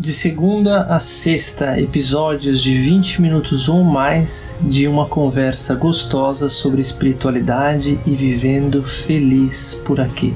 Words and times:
De 0.00 0.14
segunda 0.14 0.84
a 0.84 0.98
sexta, 0.98 1.78
episódios 1.78 2.62
de 2.62 2.72
20 2.72 3.20
minutos 3.20 3.68
ou 3.68 3.84
mais 3.84 4.56
de 4.62 4.88
uma 4.88 5.04
conversa 5.04 5.74
gostosa 5.74 6.48
sobre 6.48 6.80
espiritualidade 6.80 8.00
e 8.06 8.14
vivendo 8.14 8.82
feliz 8.82 9.82
por 9.84 10.00
aqui. 10.00 10.34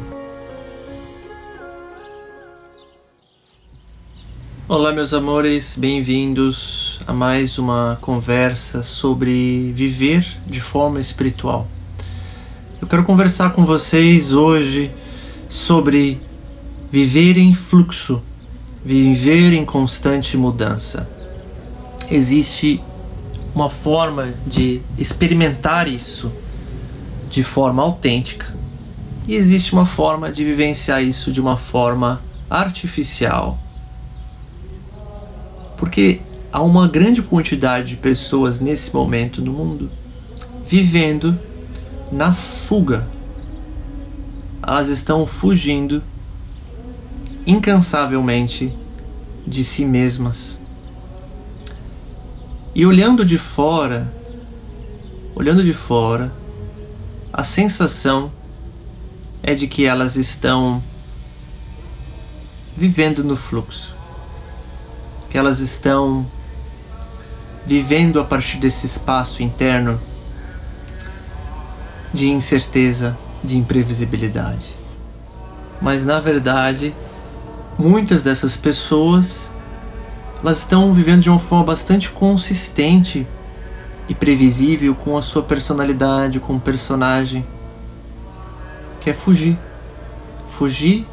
Olá, 4.69 4.92
meus 4.92 5.14
amores, 5.14 5.78
bem-vindos 5.78 7.00
a 7.06 7.14
mais 7.14 7.56
uma 7.56 7.96
conversa 8.02 8.82
sobre 8.82 9.72
viver 9.72 10.26
de 10.46 10.60
forma 10.60 11.00
espiritual. 11.00 11.66
Eu 12.82 12.86
quero 12.86 13.02
conversar 13.02 13.54
com 13.54 13.64
vocês 13.64 14.34
hoje 14.34 14.92
sobre 15.48 16.20
viver 16.92 17.38
em 17.38 17.54
fluxo 17.54 18.22
viver 18.85 19.53
em 19.53 19.64
constante 19.64 20.37
mudança. 20.37 21.09
Existe 22.11 22.83
uma 23.55 23.70
forma 23.70 24.34
de 24.47 24.83
experimentar 24.98 25.88
isso 25.88 26.30
de 27.30 27.42
forma 27.42 27.83
autêntica 27.83 28.55
e 29.27 29.34
existe 29.34 29.73
uma 29.73 29.87
forma 29.87 30.30
de 30.30 30.45
vivenciar 30.45 31.02
isso 31.02 31.33
de 31.33 31.41
uma 31.41 31.56
forma 31.56 32.20
artificial. 32.51 33.59
Porque 35.78 36.20
há 36.53 36.61
uma 36.61 36.87
grande 36.87 37.23
quantidade 37.23 37.91
de 37.91 37.97
pessoas 37.97 38.61
nesse 38.61 38.95
momento 38.95 39.41
no 39.41 39.53
mundo 39.53 39.91
vivendo 40.66 41.39
na 42.11 42.33
fuga. 42.33 43.06
Elas 44.66 44.89
estão 44.89 45.27
fugindo 45.27 46.03
incansavelmente 47.47 48.75
de 49.47 49.62
si 49.62 49.84
mesmas. 49.84 50.59
E 52.75 52.84
olhando 52.87 53.25
de 53.25 53.39
fora, 53.39 54.12
olhando 55.34 55.62
de 55.62 55.73
fora, 55.73 56.33
a 57.33 57.45
sensação 57.45 58.33
é 59.42 59.55
de 59.55 59.67
que 59.67 59.84
elas 59.84 60.17
estão 60.17 60.83
vivendo 62.77 63.23
no 63.23 63.36
fluxo, 63.36 63.95
que 65.31 65.39
elas 65.39 65.61
estão 65.61 66.27
vivendo 67.67 68.20
a 68.20 68.25
partir 68.25 68.58
desse 68.58 68.86
espaço 68.86 69.42
interno 69.42 70.01
de 72.12 72.29
incerteza, 72.29 73.17
de 73.42 73.56
imprevisibilidade. 73.56 74.75
Mas 75.81 76.05
na 76.05 76.19
verdade, 76.19 76.95
muitas 77.78 78.22
dessas 78.22 78.56
pessoas 78.56 79.53
elas 80.44 80.58
estão 80.58 80.92
vivendo 80.92 81.22
de 81.22 81.30
uma 81.30 81.39
forma 81.39 81.64
bastante 81.64 82.11
consistente 82.11 83.27
e 84.06 84.14
previsível 84.14 84.94
com 84.94 85.17
a 85.17 85.22
sua 85.22 85.42
personalidade, 85.42 86.39
com 86.39 86.56
o 86.56 86.61
personagem, 86.61 87.47
que 89.00 89.08
é 89.08 89.14
fugir. 89.14 89.58
Fugir 90.50 91.06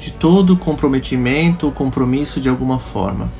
de 0.00 0.10
todo 0.10 0.56
comprometimento 0.56 1.66
ou 1.66 1.72
compromisso 1.72 2.40
de 2.40 2.48
alguma 2.48 2.80
forma. 2.80 3.30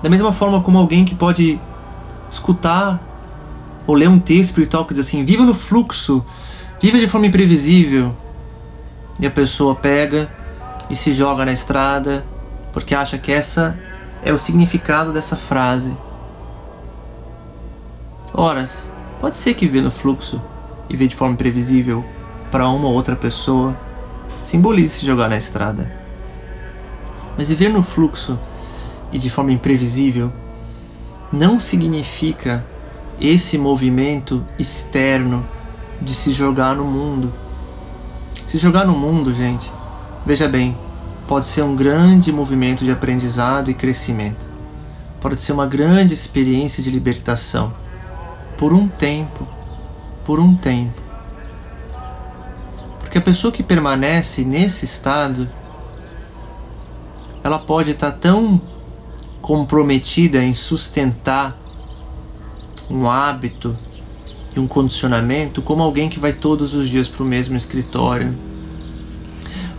Da 0.00 0.08
mesma 0.08 0.32
forma 0.32 0.60
como 0.60 0.78
alguém 0.78 1.04
que 1.04 1.16
pode 1.16 1.60
escutar 2.30 3.02
ou 3.84 3.96
ler 3.96 4.08
um 4.08 4.18
texto 4.20 4.50
espiritual 4.50 4.84
que 4.84 4.94
diz 4.94 5.04
assim: 5.06 5.24
viva 5.24 5.44
no 5.44 5.54
fluxo, 5.54 6.24
viva 6.80 6.98
de 6.98 7.08
forma 7.08 7.26
imprevisível. 7.26 8.14
E 9.18 9.26
a 9.26 9.30
pessoa 9.30 9.74
pega 9.74 10.30
e 10.90 10.96
se 10.96 11.12
joga 11.12 11.44
na 11.46 11.52
estrada 11.52 12.24
porque 12.72 12.94
acha 12.94 13.16
que 13.16 13.32
essa 13.32 13.78
é 14.22 14.32
o 14.32 14.38
significado 14.38 15.12
dessa 15.12 15.36
frase. 15.36 15.96
Horas, 18.32 18.90
pode 19.20 19.36
ser 19.36 19.54
que 19.54 19.66
vê 19.66 19.80
no 19.80 19.90
fluxo 19.90 20.40
e 20.88 20.96
vê 20.96 21.06
de 21.06 21.16
forma 21.16 21.34
imprevisível 21.34 22.04
para 22.50 22.68
uma 22.68 22.88
ou 22.88 22.94
outra 22.94 23.16
pessoa 23.16 23.76
simbolize 24.42 25.00
se 25.00 25.06
jogar 25.06 25.28
na 25.28 25.36
estrada. 25.36 25.90
Mas 27.36 27.48
viver 27.48 27.68
no 27.68 27.82
fluxo 27.82 28.38
e 29.12 29.18
de 29.18 29.30
forma 29.30 29.52
imprevisível 29.52 30.32
não 31.32 31.60
significa 31.60 32.64
esse 33.20 33.58
movimento 33.58 34.44
externo 34.58 35.46
de 36.00 36.14
se 36.14 36.32
jogar 36.32 36.74
no 36.74 36.84
mundo. 36.84 37.32
Se 38.46 38.58
jogar 38.58 38.86
no 38.86 38.94
mundo, 38.94 39.32
gente, 39.32 39.70
Veja 40.24 40.46
bem, 40.46 40.76
pode 41.26 41.46
ser 41.46 41.62
um 41.62 41.74
grande 41.74 42.30
movimento 42.30 42.84
de 42.84 42.90
aprendizado 42.90 43.70
e 43.70 43.74
crescimento. 43.74 44.48
Pode 45.20 45.40
ser 45.40 45.52
uma 45.52 45.66
grande 45.66 46.12
experiência 46.12 46.82
de 46.82 46.90
libertação. 46.90 47.72
Por 48.58 48.72
um 48.72 48.86
tempo. 48.86 49.46
Por 50.24 50.38
um 50.38 50.54
tempo. 50.54 51.00
Porque 53.00 53.18
a 53.18 53.22
pessoa 53.22 53.52
que 53.52 53.62
permanece 53.62 54.44
nesse 54.44 54.84
estado, 54.84 55.48
ela 57.42 57.58
pode 57.58 57.90
estar 57.90 58.12
tão 58.12 58.60
comprometida 59.40 60.42
em 60.44 60.54
sustentar 60.54 61.58
um 62.90 63.08
hábito 63.08 63.76
e 64.54 64.60
um 64.60 64.66
condicionamento 64.66 65.62
como 65.62 65.82
alguém 65.82 66.08
que 66.08 66.18
vai 66.18 66.32
todos 66.32 66.74
os 66.74 66.88
dias 66.88 67.08
para 67.08 67.22
o 67.22 67.26
mesmo 67.26 67.56
escritório, 67.56 68.34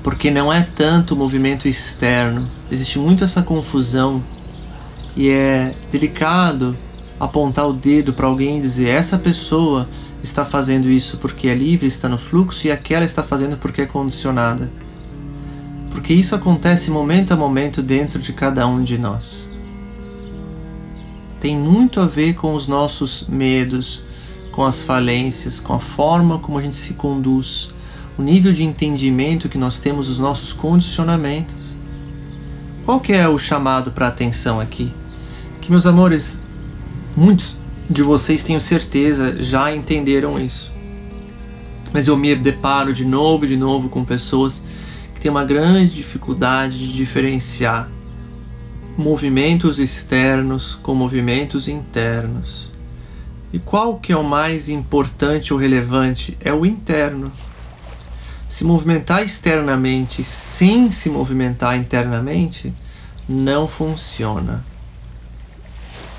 porque 0.04 0.32
não 0.32 0.52
é 0.52 0.62
tanto 0.64 1.14
o 1.14 1.18
movimento 1.18 1.68
externo. 1.68 2.48
Existe 2.72 2.98
muito 3.00 3.24
essa 3.24 3.42
confusão 3.42 4.24
e 5.16 5.30
é 5.30 5.76
delicado 5.92 6.76
apontar 7.20 7.68
o 7.68 7.74
dedo 7.74 8.14
para 8.14 8.26
alguém 8.26 8.58
e 8.58 8.62
dizer 8.62 8.90
essa 8.90 9.18
pessoa 9.18 9.88
está 10.24 10.44
fazendo 10.44 10.90
isso 10.90 11.18
porque 11.18 11.48
é 11.48 11.54
livre, 11.54 11.88
está 11.88 12.08
no 12.10 12.18
fluxo 12.18 12.68
e 12.68 12.72
aquela 12.72 13.06
está 13.06 13.22
fazendo 13.22 13.58
porque 13.58 13.82
é 13.82 13.86
condicionada. 13.86 14.72
Porque 15.92 16.14
isso 16.14 16.34
acontece 16.34 16.90
momento 16.90 17.34
a 17.34 17.36
momento 17.36 17.82
dentro 17.82 18.20
de 18.20 18.34
cada 18.34 18.66
um 18.66 18.84
de 18.84 18.98
nós. 18.98 19.50
Tem 21.40 21.58
muito 21.58 22.00
a 22.00 22.06
ver 22.06 22.36
com 22.36 22.54
os 22.54 22.66
nossos 22.66 23.26
medos, 23.28 24.04
com 24.52 24.64
as 24.64 24.84
falências, 24.84 25.60
com 25.60 25.74
a 25.74 25.80
forma 25.80 26.40
como 26.40 26.58
a 26.58 26.62
gente 26.62 26.76
se 26.76 26.94
conduz 26.94 27.71
o 28.22 28.24
nível 28.24 28.54
de 28.54 28.64
entendimento 28.64 29.50
que 29.50 29.58
nós 29.58 29.80
temos 29.80 30.08
dos 30.08 30.20
nossos 30.20 30.54
condicionamentos. 30.54 31.76
Qual 32.86 33.00
que 33.00 33.14
é 33.14 33.28
o 33.28 33.40
chamado 33.40 33.92
para 33.92 34.08
atenção 34.08 34.60
aqui? 34.60 34.94
Que 35.60 35.72
meus 35.72 35.88
amores, 35.88 36.40
muitos 37.18 37.58
de 37.90 38.04
vocês 38.04 38.44
tenho 38.44 38.60
certeza 38.60 39.42
já 39.42 39.76
entenderam 39.76 40.40
isso. 40.40 40.72
Mas 41.92 42.08
eu 42.08 42.16
me 42.16 42.36
deparo 42.36 42.94
de 42.94 43.06
novo 43.06 43.46
e 43.46 43.48
de 43.48 43.58
novo 43.58 43.90
com 43.90 44.06
pessoas 44.06 44.64
que 45.16 45.20
têm 45.20 45.32
uma 45.32 45.44
grande 45.44 45.96
dificuldade 45.96 46.78
de 46.78 46.94
diferenciar 46.94 47.90
movimentos 48.96 49.80
externos 49.80 50.76
com 50.76 50.94
movimentos 50.94 51.68
internos. 51.68 52.72
E 53.52 53.58
qual 53.58 53.98
que 53.98 54.14
é 54.14 54.16
o 54.16 54.24
mais 54.24 54.70
importante 54.70 55.54
ou 55.54 55.60
relevante? 55.60 56.38
É 56.40 56.54
o 56.54 56.68
interno 56.68 57.32
se 58.52 58.66
movimentar 58.66 59.24
externamente 59.24 60.26
sem 60.26 60.92
se 60.92 61.10
movimentar 61.10 61.78
internamente 61.78 62.74
não 63.28 63.66
funciona. 63.66 64.62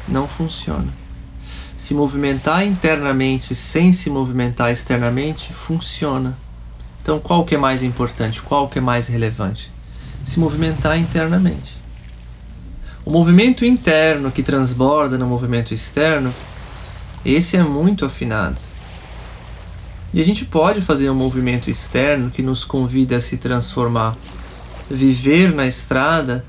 Não 0.08 0.26
funciona. 0.26 0.88
Se 1.76 1.92
movimentar 1.92 2.66
internamente 2.66 3.54
sem 3.54 3.92
se 3.92 4.08
movimentar 4.08 4.72
externamente 4.72 5.52
funciona. 5.52 6.34
Então 7.02 7.20
qual 7.20 7.44
que 7.44 7.54
é 7.54 7.58
mais 7.58 7.82
importante? 7.82 8.40
Qual 8.40 8.66
que 8.66 8.78
é 8.78 8.80
mais 8.80 9.08
relevante? 9.08 9.70
Se 10.24 10.40
movimentar 10.40 10.98
internamente. 10.98 11.76
O 13.04 13.10
movimento 13.10 13.62
interno 13.62 14.32
que 14.32 14.42
transborda 14.42 15.18
no 15.18 15.26
movimento 15.26 15.74
externo, 15.74 16.34
esse 17.26 17.58
é 17.58 17.62
muito 17.62 18.06
afinado 18.06 18.71
e 20.14 20.20
a 20.20 20.24
gente 20.24 20.44
pode 20.44 20.80
fazer 20.80 21.08
um 21.08 21.14
movimento 21.14 21.70
externo 21.70 22.30
que 22.30 22.42
nos 22.42 22.64
convida 22.64 23.16
a 23.16 23.20
se 23.20 23.38
transformar. 23.38 24.16
Viver 24.90 25.54
na 25.54 25.66
estrada 25.66 26.44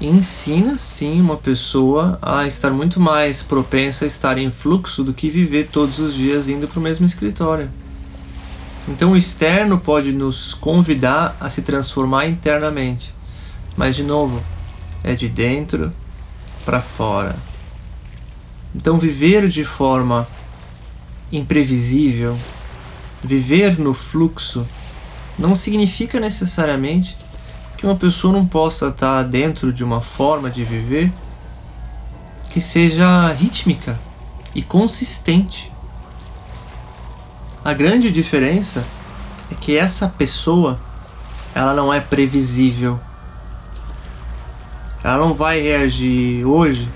ensina 0.00 0.76
sim 0.76 1.20
uma 1.20 1.36
pessoa 1.36 2.18
a 2.20 2.46
estar 2.46 2.70
muito 2.70 2.98
mais 2.98 3.42
propensa 3.42 4.04
a 4.04 4.08
estar 4.08 4.36
em 4.36 4.50
fluxo 4.50 5.04
do 5.04 5.14
que 5.14 5.30
viver 5.30 5.68
todos 5.70 6.00
os 6.00 6.14
dias 6.14 6.48
indo 6.48 6.66
para 6.66 6.80
o 6.80 6.82
mesmo 6.82 7.06
escritório. 7.06 7.70
Então 8.88 9.12
o 9.12 9.16
externo 9.16 9.78
pode 9.78 10.12
nos 10.12 10.52
convidar 10.52 11.36
a 11.40 11.48
se 11.48 11.62
transformar 11.62 12.26
internamente. 12.26 13.14
Mas 13.76 13.94
de 13.96 14.02
novo, 14.02 14.42
é 15.02 15.14
de 15.14 15.28
dentro 15.28 15.92
para 16.64 16.82
fora. 16.82 17.36
Então 18.74 18.98
viver 18.98 19.48
de 19.48 19.64
forma 19.64 20.26
imprevisível, 21.30 22.36
Viver 23.24 23.78
no 23.78 23.94
fluxo 23.94 24.66
não 25.38 25.54
significa 25.54 26.20
necessariamente 26.20 27.16
que 27.76 27.86
uma 27.86 27.96
pessoa 27.96 28.34
não 28.34 28.46
possa 28.46 28.88
estar 28.88 29.22
dentro 29.22 29.72
de 29.72 29.82
uma 29.82 30.02
forma 30.02 30.50
de 30.50 30.62
viver 30.62 31.10
que 32.50 32.60
seja 32.60 33.32
rítmica 33.32 33.98
e 34.54 34.62
consistente. 34.62 35.72
A 37.64 37.72
grande 37.72 38.12
diferença 38.12 38.86
é 39.50 39.54
que 39.54 39.76
essa 39.76 40.06
pessoa 40.06 40.78
ela 41.54 41.72
não 41.72 41.92
é 41.92 42.00
previsível. 42.00 43.00
Ela 45.02 45.16
não 45.16 45.32
vai 45.32 45.60
reagir 45.60 46.44
hoje 46.44 46.90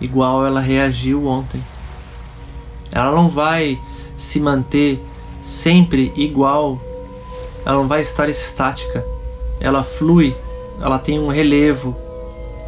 igual 0.00 0.44
ela 0.46 0.60
reagiu 0.60 1.26
ontem. 1.26 1.62
Ela 2.90 3.12
não 3.12 3.28
vai 3.28 3.78
se 4.16 4.40
manter 4.40 5.04
sempre 5.48 6.12
igual. 6.14 6.78
Ela 7.64 7.76
não 7.76 7.88
vai 7.88 8.02
estar 8.02 8.28
estática. 8.28 9.04
Ela 9.60 9.82
flui, 9.82 10.36
ela 10.80 10.98
tem 10.98 11.18
um 11.18 11.28
relevo. 11.28 11.96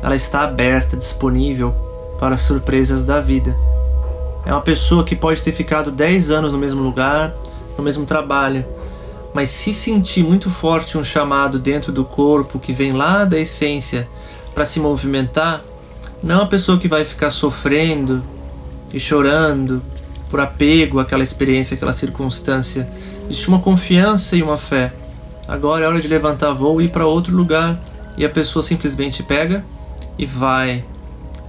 Ela 0.03 0.17
está 0.17 0.43
aberta, 0.43 0.97
disponível 0.97 1.75
para 2.19 2.35
as 2.35 2.41
surpresas 2.41 3.05
da 3.05 3.21
vida. 3.21 3.56
É 4.47 4.53
uma 4.53 4.62
pessoa 4.62 5.05
que 5.05 5.15
pode 5.15 5.43
ter 5.43 5.53
ficado 5.53 5.91
10 5.91 6.31
anos 6.31 6.53
no 6.53 6.59
mesmo 6.59 6.82
lugar, 6.82 7.35
no 7.77 7.85
mesmo 7.85 8.06
trabalho, 8.06 8.65
mas 9.35 9.50
se 9.50 9.75
sentir 9.75 10.25
muito 10.25 10.50
forte 10.50 10.97
um 10.97 11.05
chamado 11.05 11.59
dentro 11.59 11.93
do 11.93 12.05
corpo 12.05 12.59
que 12.59 12.73
vem 12.73 12.93
lá 12.93 13.25
da 13.27 13.38
essência 13.38 14.09
para 14.55 14.65
se 14.65 14.81
movimentar, 14.81 15.62
não 16.23 16.37
é 16.37 16.38
uma 16.38 16.49
pessoa 16.49 16.79
que 16.79 16.88
vai 16.88 17.05
ficar 17.05 17.31
sofrendo 17.31 18.25
e 18.93 18.99
chorando 18.99 19.82
por 20.31 20.41
apego 20.41 21.00
àquela 21.00 21.25
experiência, 21.25 21.75
àquela 21.75 21.93
circunstância. 21.93 22.88
Existe 23.29 23.49
uma 23.49 23.59
confiança 23.59 24.37
e 24.37 24.43
uma 24.43 24.56
fé. 24.56 24.93
Agora 25.47 25.85
é 25.85 25.88
hora 25.88 26.00
de 26.00 26.09
levantar 26.09 26.53
voo 26.53 26.81
e 26.81 26.85
ir 26.85 26.91
para 26.91 27.06
outro 27.06 27.37
lugar. 27.37 27.79
E 28.17 28.25
a 28.25 28.31
pessoa 28.31 28.62
simplesmente 28.62 29.23
pega 29.23 29.65
e 30.17 30.25
vai 30.25 30.85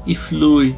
e 0.05 0.15
flui 0.15 0.75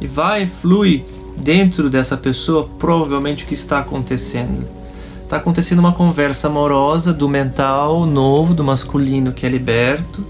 e 0.00 0.06
vai 0.06 0.44
e 0.44 0.46
flui 0.46 1.04
dentro 1.36 1.90
dessa 1.90 2.16
pessoa 2.16 2.68
provavelmente 2.78 3.44
o 3.44 3.46
que 3.46 3.54
está 3.54 3.78
acontecendo. 3.78 4.66
Está 5.22 5.36
acontecendo 5.36 5.78
uma 5.78 5.92
conversa 5.92 6.48
amorosa 6.48 7.12
do 7.12 7.28
mental 7.28 8.04
novo, 8.06 8.52
do 8.52 8.64
masculino 8.64 9.32
que 9.32 9.46
é 9.46 9.48
liberto, 9.48 10.26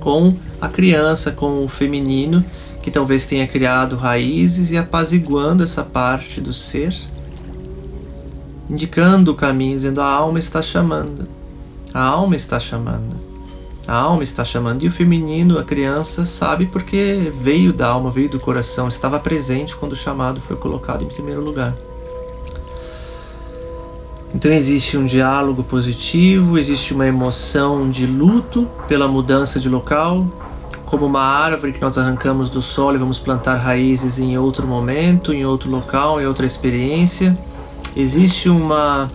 com 0.00 0.34
a 0.60 0.68
criança, 0.68 1.30
com 1.30 1.64
o 1.64 1.68
feminino 1.68 2.44
que 2.82 2.90
talvez 2.90 3.26
tenha 3.26 3.46
criado 3.46 3.96
raízes 3.96 4.70
e 4.70 4.78
apaziguando 4.78 5.62
essa 5.62 5.82
parte 5.82 6.40
do 6.40 6.52
ser, 6.52 6.94
indicando 8.68 9.32
o 9.32 9.34
caminho, 9.34 9.76
dizendo 9.76 10.00
a 10.00 10.06
alma 10.06 10.38
está 10.38 10.62
chamando, 10.62 11.28
a 11.92 12.02
alma 12.02 12.36
está 12.36 12.58
chamando. 12.58 13.30
A 13.90 13.94
alma 13.94 14.22
está 14.22 14.44
chamando. 14.44 14.84
E 14.84 14.88
o 14.88 14.92
feminino, 14.92 15.58
a 15.58 15.64
criança, 15.64 16.24
sabe 16.24 16.66
porque 16.66 17.32
veio 17.34 17.72
da 17.72 17.88
alma, 17.88 18.08
veio 18.08 18.28
do 18.28 18.38
coração, 18.38 18.86
estava 18.86 19.18
presente 19.18 19.74
quando 19.74 19.94
o 19.94 19.96
chamado 19.96 20.40
foi 20.40 20.54
colocado 20.54 21.02
em 21.02 21.08
primeiro 21.08 21.40
lugar. 21.40 21.74
Então 24.32 24.52
existe 24.52 24.96
um 24.96 25.04
diálogo 25.04 25.64
positivo, 25.64 26.56
existe 26.56 26.94
uma 26.94 27.04
emoção 27.06 27.90
de 27.90 28.06
luto 28.06 28.68
pela 28.86 29.08
mudança 29.08 29.58
de 29.58 29.68
local, 29.68 30.24
como 30.90 31.06
uma 31.06 31.22
árvore 31.22 31.72
que 31.72 31.80
nós 31.80 31.96
arrancamos 31.96 32.50
do 32.50 32.60
solo 32.60 32.96
e 32.96 32.98
vamos 32.98 33.20
plantar 33.20 33.54
raízes 33.54 34.18
em 34.18 34.36
outro 34.36 34.66
momento, 34.66 35.32
em 35.32 35.46
outro 35.46 35.70
local, 35.70 36.20
em 36.20 36.26
outra 36.26 36.44
experiência. 36.44 37.38
Existe 37.96 38.48
uma 38.48 39.08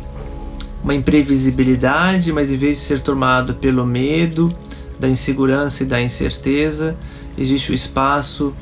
uma 0.82 0.94
imprevisibilidade, 0.94 2.32
mas 2.32 2.52
em 2.52 2.58
vez 2.58 2.78
de 2.78 2.84
ser 2.84 3.02
tomado 3.02 3.56
pelo 3.56 3.84
medo, 3.86 4.56
da 5.00 5.10
insegurança 5.10 5.82
e 5.82 5.86
da 5.86 6.00
incerteza, 6.00 6.96
existe 7.36 7.72
o 7.72 7.76
espaço 7.76 8.54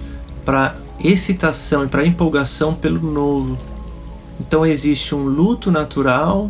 para 0.46 0.74
excitação 1.04 1.84
e 1.84 1.88
para 1.88 2.06
empolgação 2.06 2.74
pelo 2.74 3.02
novo. 3.02 3.60
Então 4.40 4.66
existe 4.66 5.14
um 5.14 5.26
luto 5.26 5.70
natural, 5.70 6.50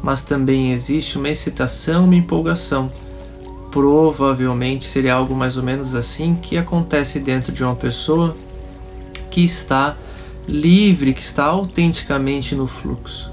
mas 0.00 0.22
também 0.22 0.72
existe 0.72 1.18
uma 1.18 1.28
excitação, 1.28 2.04
uma 2.04 2.14
empolgação. 2.14 2.90
Provavelmente 3.72 4.86
seria 4.86 5.14
algo 5.14 5.34
mais 5.34 5.56
ou 5.56 5.64
menos 5.64 5.94
assim 5.94 6.36
que 6.36 6.56
acontece 6.56 7.18
dentro 7.18 7.52
de 7.52 7.64
uma 7.64 7.74
pessoa 7.74 8.36
que 9.30 9.42
está 9.42 9.96
livre, 10.46 11.12
que 11.12 11.22
está 11.22 11.46
autenticamente 11.46 12.54
no 12.54 12.68
fluxo. 12.68 13.32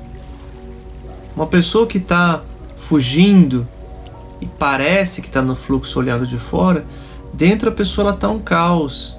Uma 1.35 1.45
pessoa 1.45 1.85
que 1.85 1.97
está 1.97 2.41
fugindo 2.75 3.67
e 4.41 4.45
parece 4.45 5.21
que 5.21 5.27
está 5.27 5.41
no 5.41 5.55
fluxo 5.55 5.99
olhando 5.99 6.25
de 6.25 6.37
fora, 6.37 6.85
dentro 7.33 7.69
a 7.69 7.71
pessoa 7.71 8.11
está 8.11 8.29
um 8.29 8.39
caos. 8.39 9.17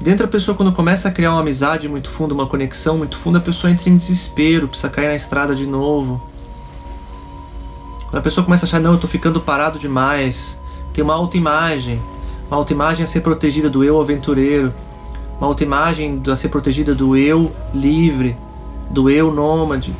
Dentro 0.00 0.24
a 0.24 0.28
pessoa, 0.28 0.56
quando 0.56 0.72
começa 0.72 1.08
a 1.08 1.10
criar 1.10 1.32
uma 1.32 1.40
amizade 1.40 1.88
muito 1.88 2.08
funda, 2.08 2.32
uma 2.32 2.46
conexão 2.46 2.96
muito 2.96 3.18
funda, 3.18 3.38
a 3.38 3.42
pessoa 3.42 3.70
entra 3.70 3.90
em 3.90 3.96
desespero, 3.96 4.66
precisa 4.66 4.88
cair 4.88 5.08
na 5.08 5.14
estrada 5.14 5.54
de 5.54 5.66
novo. 5.66 6.29
Quando 8.10 8.18
a 8.18 8.22
pessoa 8.22 8.44
começa 8.44 8.66
a 8.66 8.68
achar, 8.68 8.80
não, 8.80 8.90
eu 8.90 8.94
estou 8.96 9.08
ficando 9.08 9.40
parado 9.40 9.78
demais, 9.78 10.60
tem 10.92 11.04
uma 11.04 11.14
autoimagem. 11.14 12.02
Uma 12.48 12.56
autoimagem 12.56 13.04
a 13.04 13.06
ser 13.06 13.20
protegida 13.20 13.70
do 13.70 13.84
eu 13.84 14.00
aventureiro. 14.00 14.74
Uma 15.38 15.46
autoimagem 15.46 16.20
a 16.28 16.34
ser 16.34 16.48
protegida 16.48 16.92
do 16.92 17.16
eu 17.16 17.52
livre, 17.72 18.36
do 18.90 19.08
eu 19.08 19.32
nômade. 19.32 19.94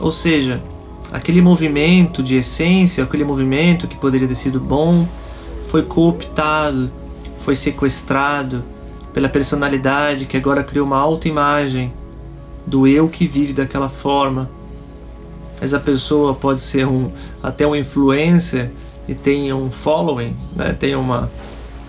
Ou 0.00 0.10
seja, 0.10 0.60
aquele 1.12 1.40
movimento 1.40 2.24
de 2.24 2.34
essência, 2.34 3.04
aquele 3.04 3.24
movimento 3.24 3.86
que 3.86 3.96
poderia 3.96 4.26
ter 4.26 4.34
sido 4.34 4.58
bom, 4.58 5.06
foi 5.68 5.82
cooptado, 5.82 6.90
foi 7.38 7.54
sequestrado 7.54 8.64
pela 9.12 9.28
personalidade 9.28 10.26
que 10.26 10.36
agora 10.36 10.64
criou 10.64 10.84
uma 10.84 10.98
autoimagem 10.98 11.92
do 12.66 12.84
eu 12.84 13.08
que 13.08 13.28
vive 13.28 13.52
daquela 13.52 13.88
forma. 13.88 14.50
Essa 15.64 15.80
pessoa 15.80 16.34
pode 16.34 16.60
ser 16.60 16.86
um, 16.86 17.10
até 17.42 17.66
um 17.66 17.74
influencer 17.74 18.70
e 19.08 19.14
tem 19.14 19.52
um 19.52 19.70
following, 19.70 20.36
né? 20.54 20.76
tem 20.78 20.94
uma 20.94 21.30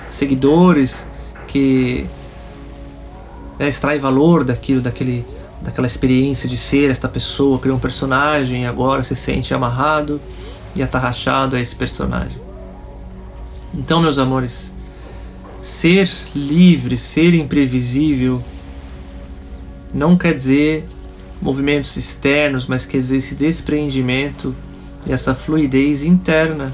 seguidores 0.10 1.08
que 1.48 2.06
né, 3.60 3.68
extrai 3.68 4.00
valor 4.00 4.44
daquilo, 4.44 4.82
daquele 4.82 5.26
daquela 5.62 5.88
experiência 5.88 6.48
de 6.48 6.58
ser 6.58 6.92
esta 6.92 7.10
pessoa, 7.10 7.58
criou 7.58 7.76
um 7.78 7.80
personagem 7.80 8.64
e 8.64 8.66
agora 8.68 9.04
se 9.04 9.16
sente 9.16 9.54
amarrado 9.54 10.22
e 10.76 10.84
atarrachado 10.84 11.56
a 11.56 11.60
esse 11.60 11.76
personagem. 11.76 12.40
Então, 13.74 14.00
meus 14.00 14.20
amores, 14.20 14.74
ser 15.62 16.08
livre, 16.36 16.98
ser 16.98 17.34
imprevisível, 17.34 18.44
não 19.92 20.16
quer 20.16 20.34
dizer 20.34 20.88
movimentos 21.42 21.96
externos, 21.98 22.68
mas 22.68 22.86
quer 22.86 22.98
dizer 22.98 23.18
esse 23.18 23.36
despreendimento 23.36 24.56
e 25.06 25.12
essa 25.12 25.36
fluidez 25.36 26.04
interna 26.04 26.74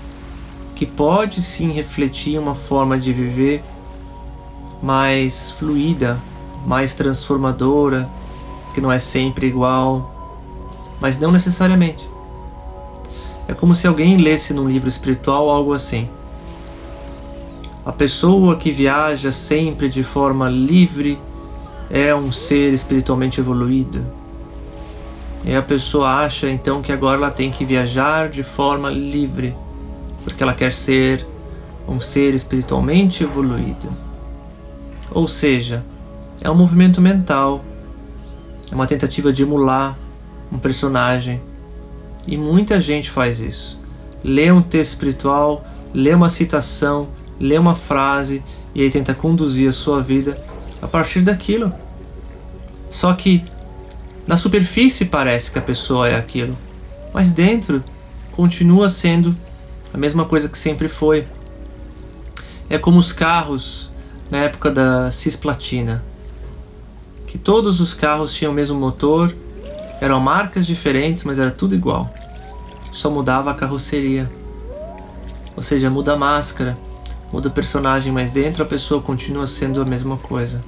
que 0.75 0.86
pode 0.86 1.41
sim 1.41 1.72
refletir 1.72 2.39
uma 2.39 2.56
forma 2.56 2.98
de 2.98 3.13
viver 3.13 3.63
mais 4.82 5.51
fluida, 5.51 6.20
mais 6.65 6.94
transformadora, 6.94 8.10
que 8.74 8.82
não 8.82 8.91
é 8.91 8.98
sempre 8.98 9.48
igual, 9.48 10.10
mas 11.00 11.20
não 11.20 11.32
necessariamente. 11.32 12.10
É 13.48 13.53
como 13.53 13.75
se 13.75 13.86
alguém 13.86 14.18
lesse 14.18 14.53
num 14.53 14.68
livro 14.68 14.88
espiritual 14.88 15.50
algo 15.50 15.74
assim. 15.74 16.10
A 17.86 17.91
pessoa 17.91 18.56
que 18.56 18.72
viaja 18.72 19.32
sempre 19.32 19.89
de 19.89 20.03
forma 20.03 20.48
livre 20.48 21.20
é 21.89 22.15
um 22.15 22.32
ser 22.32 22.74
espiritualmente 22.74 23.39
evoluído. 23.39 24.21
E 25.43 25.55
a 25.55 25.62
pessoa 25.62 26.24
acha 26.24 26.50
então 26.50 26.81
que 26.81 26.91
agora 26.91 27.17
ela 27.17 27.31
tem 27.31 27.51
que 27.51 27.65
viajar 27.65 28.29
de 28.29 28.43
forma 28.43 28.89
livre, 28.89 29.55
porque 30.24 30.43
ela 30.43 30.53
quer 30.53 30.74
ser 30.74 31.25
um 31.88 32.00
ser 32.00 32.33
espiritualmente 32.33 33.24
evoluído. 33.24 33.89
Ou 35.10 35.27
seja, 35.27 35.83
é 36.41 36.50
um 36.50 36.55
movimento 36.55 37.01
mental 37.01 37.63
é 38.71 38.75
uma 38.75 38.88
tentativa 38.88 39.33
de 39.33 39.43
emular 39.43 39.98
um 40.51 40.57
personagem. 40.57 41.41
E 42.25 42.38
muita 42.38 42.79
gente 42.79 43.10
faz 43.10 43.39
isso. 43.41 43.77
Lê 44.24 44.51
um 44.51 44.62
texto 44.62 44.91
espiritual, 44.91 45.65
lê 45.93 46.13
uma 46.13 46.29
citação, 46.29 47.10
lê 47.39 47.57
uma 47.57 47.75
frase 47.75 48.41
e 48.74 48.81
aí 48.81 48.89
tenta 48.89 49.13
conduzir 49.13 49.67
a 49.67 49.74
sua 49.74 50.01
vida 50.01 50.41
a 50.81 50.88
partir 50.88 51.21
daquilo. 51.21 51.74
Só 52.89 53.13
que 53.13 53.43
na 54.28 54.38
superfície 54.38 55.06
parece 55.06 55.51
que 55.51 55.60
a 55.60 55.62
pessoa 55.62 56.08
é 56.08 56.16
aquilo, 56.16 56.58
mas 57.13 57.32
dentro 57.32 57.84
continua 58.32 58.90
sendo 58.90 59.36
a 59.94 59.98
mesma 59.98 60.25
coisa 60.25 60.48
que 60.48 60.58
sempre 60.58 60.88
foi. 60.88 61.28
É 62.70 62.78
como 62.78 62.98
os 62.98 63.12
carros 63.12 63.90
na 64.30 64.38
época 64.40 64.72
da 64.72 65.12
cisplatina 65.12 66.04
que 67.32 67.38
todos 67.38 67.80
os 67.80 67.94
carros 67.94 68.34
tinham 68.34 68.51
o 68.51 68.54
mesmo 68.54 68.78
motor, 68.78 69.34
eram 70.01 70.20
marcas 70.20 70.68
diferentes, 70.68 71.24
mas 71.24 71.40
era 71.40 71.50
tudo 71.50 71.74
igual. 71.74 72.13
Só 72.92 73.10
mudava 73.10 73.51
a 73.51 73.54
carroceria. 73.54 74.30
Ou 75.56 75.63
seja, 75.63 75.90
muda 75.90 76.12
a 76.12 76.18
máscara, 76.18 76.78
muda 77.32 77.48
o 77.48 77.51
personagem, 77.51 78.12
mas 78.12 78.32
dentro 78.32 78.62
a 78.62 78.66
pessoa 78.66 79.01
continua 79.01 79.48
sendo 79.48 79.82
a 79.82 79.86
mesma 79.86 80.18
coisa. 80.18 80.62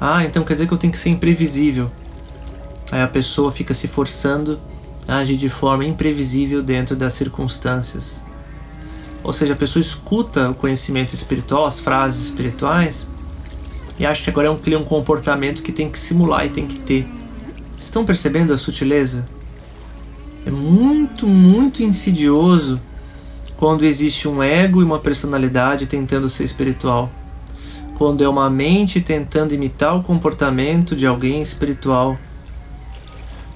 Ah, 0.00 0.24
então 0.24 0.42
quer 0.42 0.54
dizer 0.54 0.66
que 0.66 0.72
eu 0.72 0.78
tenho 0.78 0.92
que 0.92 0.98
ser 0.98 1.10
imprevisível. 1.10 1.90
Aí 2.90 3.02
a 3.02 3.08
pessoa 3.08 3.52
fica 3.52 3.74
se 3.74 3.86
forçando 3.86 4.58
a 5.06 5.18
agir 5.18 5.36
de 5.36 5.48
forma 5.48 5.84
imprevisível 5.84 6.62
dentro 6.62 6.96
das 6.96 7.12
circunstâncias. 7.12 8.24
Ou 9.22 9.32
seja, 9.32 9.52
a 9.52 9.56
pessoa 9.56 9.80
escuta 9.80 10.50
o 10.50 10.54
conhecimento 10.54 11.14
espiritual, 11.14 11.66
as 11.66 11.78
frases 11.78 12.24
espirituais, 12.24 13.06
e 13.98 14.06
acha 14.06 14.24
que 14.24 14.30
agora 14.30 14.48
é 14.48 14.50
um, 14.50 14.58
um 14.78 14.84
comportamento 14.84 15.62
que 15.62 15.70
tem 15.70 15.90
que 15.90 15.98
simular 15.98 16.46
e 16.46 16.48
tem 16.48 16.66
que 16.66 16.78
ter. 16.78 17.06
Vocês 17.72 17.84
estão 17.84 18.04
percebendo 18.04 18.52
a 18.54 18.56
sutileza? 18.56 19.28
É 20.46 20.50
muito, 20.50 21.26
muito 21.26 21.82
insidioso 21.82 22.80
quando 23.58 23.84
existe 23.84 24.26
um 24.26 24.42
ego 24.42 24.80
e 24.80 24.84
uma 24.84 24.98
personalidade 24.98 25.86
tentando 25.86 26.30
ser 26.30 26.44
espiritual. 26.44 27.10
Quando 28.00 28.24
é 28.24 28.28
uma 28.30 28.48
mente 28.48 28.98
tentando 28.98 29.52
imitar 29.52 29.94
o 29.94 30.02
comportamento 30.02 30.96
de 30.96 31.06
alguém 31.06 31.42
espiritual. 31.42 32.18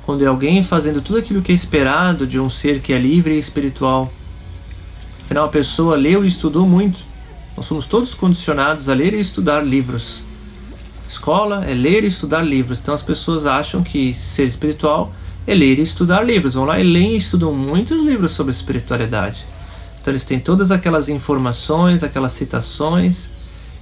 Quando 0.05 0.23
é 0.23 0.27
alguém 0.27 0.63
fazendo 0.63 1.01
tudo 1.01 1.19
aquilo 1.19 1.41
que 1.41 1.51
é 1.51 1.55
esperado 1.55 2.27
de 2.27 2.39
um 2.39 2.51
ser 2.51 2.83
que 2.83 2.93
é 2.93 2.99
livre 2.99 3.37
e 3.37 3.39
espiritual. 3.39 4.13
Afinal, 5.23 5.47
a 5.47 5.49
pessoa 5.49 5.97
leu 5.97 6.23
e 6.23 6.29
estudou 6.29 6.69
muito. 6.69 7.01
Nós 7.57 7.65
somos 7.65 7.87
todos 7.87 8.13
condicionados 8.13 8.91
a 8.91 8.95
ler 8.95 9.15
e 9.15 9.19
estudar 9.19 9.63
livros. 9.63 10.23
Escola 11.09 11.65
é 11.65 11.73
ler 11.73 12.05
e 12.05 12.09
estudar 12.09 12.43
livros. 12.43 12.81
Então 12.81 12.93
as 12.93 13.03
pessoas 13.03 13.47
acham 13.47 13.83
que 13.83 14.13
ser 14.13 14.45
espiritual 14.45 15.11
é 15.47 15.55
ler 15.55 15.79
e 15.79 15.83
estudar 15.83 16.23
livros. 16.23 16.53
Vão 16.53 16.67
lá 16.67 16.79
e 16.79 16.83
leem 16.83 17.15
e 17.15 17.17
estudam 17.17 17.55
muitos 17.55 17.99
livros 17.99 18.33
sobre 18.33 18.53
espiritualidade. 18.53 19.47
Então 20.03 20.13
eles 20.13 20.27
têm 20.27 20.39
todas 20.39 20.71
aquelas 20.71 21.09
informações, 21.09 22.03
aquelas 22.03 22.33
citações. 22.33 23.34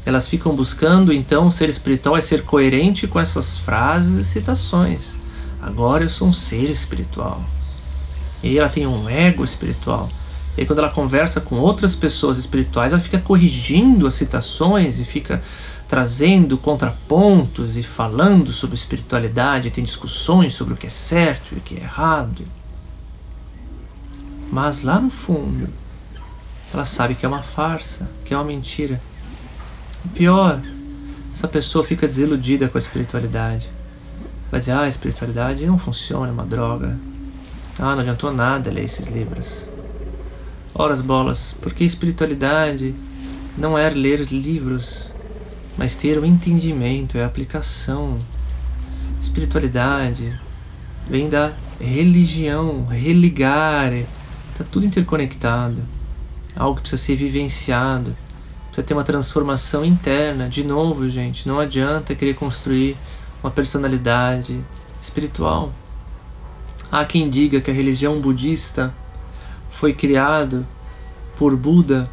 Elas 0.04 0.26
ficam 0.26 0.54
buscando 0.54 1.12
então 1.12 1.50
ser 1.50 1.68
espiritual 1.68 2.16
é 2.16 2.20
ser 2.20 2.42
coerente 2.42 3.06
com 3.06 3.20
essas 3.20 3.56
frases 3.58 4.26
e 4.26 4.28
citações. 4.28 5.14
Agora 5.60 6.02
eu 6.02 6.10
sou 6.10 6.28
um 6.28 6.32
ser 6.32 6.68
espiritual. 6.70 7.42
E 8.42 8.48
aí 8.48 8.58
ela 8.58 8.68
tem 8.68 8.86
um 8.86 9.08
ego 9.08 9.44
espiritual. 9.44 10.10
E 10.56 10.60
aí 10.60 10.66
quando 10.66 10.80
ela 10.80 10.90
conversa 10.90 11.40
com 11.40 11.56
outras 11.56 11.94
pessoas 11.94 12.36
espirituais, 12.36 12.92
ela 12.92 13.00
fica 13.00 13.18
corrigindo 13.18 14.06
as 14.06 14.14
citações 14.14 14.98
e 14.98 15.04
fica 15.04 15.42
trazendo 15.86 16.56
contrapontos 16.56 17.76
e 17.76 17.82
falando 17.82 18.50
sobre 18.50 18.74
espiritualidade, 18.74 19.70
tem 19.70 19.84
discussões 19.84 20.54
sobre 20.54 20.74
o 20.74 20.76
que 20.76 20.86
é 20.86 20.90
certo 20.90 21.54
e 21.54 21.58
o 21.58 21.60
que 21.60 21.76
é 21.76 21.80
errado. 21.82 22.44
Mas 24.50 24.82
lá 24.82 24.98
no 24.98 25.10
fundo, 25.10 25.68
ela 26.72 26.86
sabe 26.86 27.14
que 27.14 27.24
é 27.24 27.28
uma 27.28 27.42
farsa, 27.42 28.10
que 28.24 28.32
é 28.34 28.36
uma 28.36 28.44
mentira. 28.44 29.00
Pior, 30.14 30.60
essa 31.32 31.48
pessoa 31.48 31.84
fica 31.84 32.08
desiludida 32.08 32.68
com 32.68 32.76
a 32.76 32.80
espiritualidade. 32.80 33.70
Vai 34.50 34.60
dizer, 34.60 34.72
ah, 34.72 34.82
a 34.82 34.88
espiritualidade 34.88 35.64
não 35.64 35.78
funciona, 35.78 36.28
é 36.28 36.32
uma 36.32 36.44
droga. 36.44 36.98
Ah, 37.78 37.94
não 37.94 38.00
adiantou 38.00 38.32
nada 38.32 38.70
ler 38.70 38.84
esses 38.84 39.08
livros. 39.08 39.68
Ora 40.74 40.92
as 40.92 41.00
bolas, 41.00 41.54
porque 41.62 41.84
espiritualidade 41.84 42.94
não 43.56 43.78
é 43.78 43.88
ler 43.88 44.20
livros, 44.30 45.10
mas 45.78 45.94
ter 45.94 46.18
o 46.18 46.26
entendimento, 46.26 47.16
é 47.16 47.22
a 47.22 47.26
aplicação. 47.26 48.18
Espiritualidade 49.20 50.38
vem 51.08 51.30
da 51.30 51.52
religião, 51.80 52.86
religar, 52.86 53.92
está 53.92 54.64
tudo 54.70 54.84
interconectado. 54.84 55.78
Algo 56.54 56.76
que 56.76 56.82
precisa 56.82 57.00
ser 57.00 57.16
vivenciado, 57.16 58.14
precisa 58.72 58.86
ter 58.86 58.94
uma 58.94 59.04
transformação 59.04 59.84
interna. 59.84 60.48
De 60.48 60.64
novo, 60.64 61.08
gente, 61.08 61.46
não 61.46 61.60
adianta 61.60 62.14
querer 62.14 62.34
construir 62.34 62.96
uma 63.42 63.50
personalidade 63.50 64.58
espiritual. 65.00 65.70
Há 66.90 67.04
quem 67.04 67.28
diga 67.28 67.60
que 67.60 67.70
a 67.70 67.74
religião 67.74 68.18
budista 68.18 68.92
foi 69.70 69.92
criado 69.92 70.66
por 71.36 71.54
Buda 71.54 72.08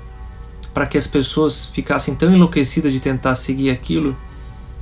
para 0.73 0.85
que 0.85 0.97
as 0.97 1.07
pessoas 1.07 1.65
ficassem 1.65 2.13
tão 2.13 2.31
enlouquecidas 2.31 2.91
de 2.91 2.99
tentar 2.99 3.35
seguir 3.35 3.69
aquilo 3.69 4.15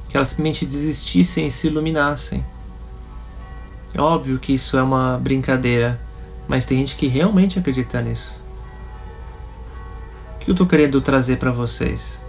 que 0.10 0.18
elas 0.18 0.30
simplesmente 0.30 0.66
desistissem 0.66 1.48
e 1.48 1.52
se 1.52 1.68
iluminassem. 1.68 2.44
É 3.94 4.02
óbvio 4.02 4.40
que 4.40 4.54
isso 4.54 4.78
é 4.78 4.84
uma 4.84 5.18
brincadeira, 5.18 6.00
mas 6.48 6.66
tem 6.66 6.80
gente 6.80 6.96
que 6.96 7.08
realmente 7.08 7.60
acredita 7.60 8.02
nisso. 8.02 8.47
O 10.48 10.50
que 10.50 10.51
eu 10.51 10.54
estou 10.54 10.68
querendo 10.68 11.01
trazer 11.01 11.36
para 11.36 11.51
vocês 11.51 12.22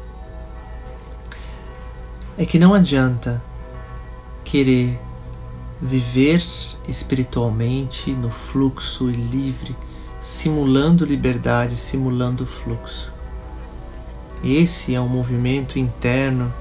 é 2.37 2.44
que 2.44 2.58
não 2.58 2.75
adianta 2.75 3.40
querer 4.44 4.98
viver 5.80 6.42
espiritualmente 6.88 8.10
no 8.10 8.28
fluxo 8.28 9.08
e 9.08 9.12
livre, 9.12 9.72
simulando 10.20 11.04
liberdade, 11.04 11.76
simulando 11.76 12.44
fluxo. 12.44 13.12
Esse 14.42 14.96
é 14.96 15.00
um 15.00 15.06
movimento 15.06 15.78
interno 15.78 16.52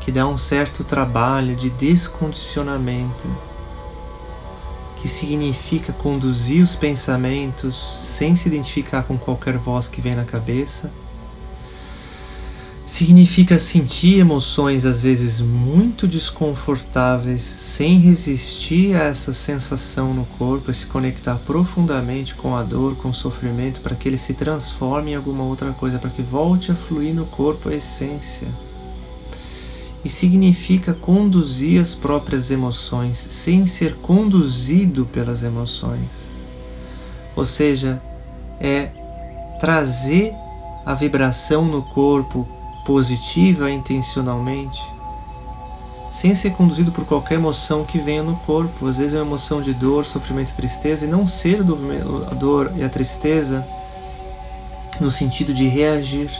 que 0.00 0.12
dá 0.12 0.28
um 0.28 0.38
certo 0.38 0.84
trabalho 0.84 1.56
de 1.56 1.70
descondicionamento, 1.70 3.26
que 5.00 5.08
significa 5.08 5.92
conduzir 5.92 6.62
os 6.62 6.74
pensamentos 6.76 8.00
sem 8.02 8.34
se 8.36 8.48
identificar 8.48 9.02
com 9.02 9.16
qualquer 9.16 9.56
voz 9.56 9.88
que 9.88 10.00
vem 10.00 10.14
na 10.14 10.24
cabeça 10.24 10.90
Significa 12.88 13.58
sentir 13.58 14.18
emoções 14.18 14.86
às 14.86 15.02
vezes 15.02 15.42
muito 15.42 16.08
desconfortáveis 16.08 17.42
sem 17.42 17.98
resistir 17.98 18.96
a 18.96 19.04
essa 19.04 19.30
sensação 19.30 20.14
no 20.14 20.24
corpo 20.24 20.72
se 20.72 20.86
conectar 20.86 21.34
profundamente 21.34 22.34
com 22.34 22.56
a 22.56 22.62
dor, 22.62 22.96
com 22.96 23.10
o 23.10 23.14
sofrimento, 23.14 23.82
para 23.82 23.94
que 23.94 24.08
ele 24.08 24.16
se 24.16 24.32
transforme 24.32 25.10
em 25.10 25.16
alguma 25.16 25.44
outra 25.44 25.70
coisa, 25.72 25.98
para 25.98 26.08
que 26.08 26.22
volte 26.22 26.72
a 26.72 26.74
fluir 26.74 27.14
no 27.14 27.26
corpo 27.26 27.68
a 27.68 27.74
essência. 27.74 28.48
E 30.04 30.08
significa 30.08 30.94
conduzir 30.94 31.80
as 31.80 31.94
próprias 31.94 32.50
emoções 32.50 33.18
sem 33.18 33.66
ser 33.66 33.96
conduzido 33.96 35.04
pelas 35.06 35.42
emoções. 35.42 36.28
Ou 37.34 37.44
seja, 37.44 38.00
é 38.60 38.90
trazer 39.60 40.32
a 40.86 40.94
vibração 40.94 41.64
no 41.64 41.82
corpo 41.82 42.46
positiva 42.86 43.70
intencionalmente, 43.70 44.80
sem 46.10 46.34
ser 46.34 46.52
conduzido 46.52 46.90
por 46.90 47.04
qualquer 47.04 47.34
emoção 47.34 47.84
que 47.84 47.98
venha 47.98 48.22
no 48.22 48.34
corpo. 48.36 48.86
Às 48.86 48.96
vezes 48.96 49.12
é 49.12 49.18
uma 49.18 49.26
emoção 49.26 49.60
de 49.60 49.74
dor, 49.74 50.06
sofrimento 50.06 50.50
e 50.52 50.54
tristeza, 50.54 51.04
e 51.04 51.08
não 51.08 51.26
ser 51.26 51.60
a 51.60 52.34
dor 52.34 52.72
e 52.76 52.82
a 52.82 52.88
tristeza 52.88 53.66
no 54.98 55.10
sentido 55.10 55.52
de 55.52 55.68
reagir. 55.68 56.30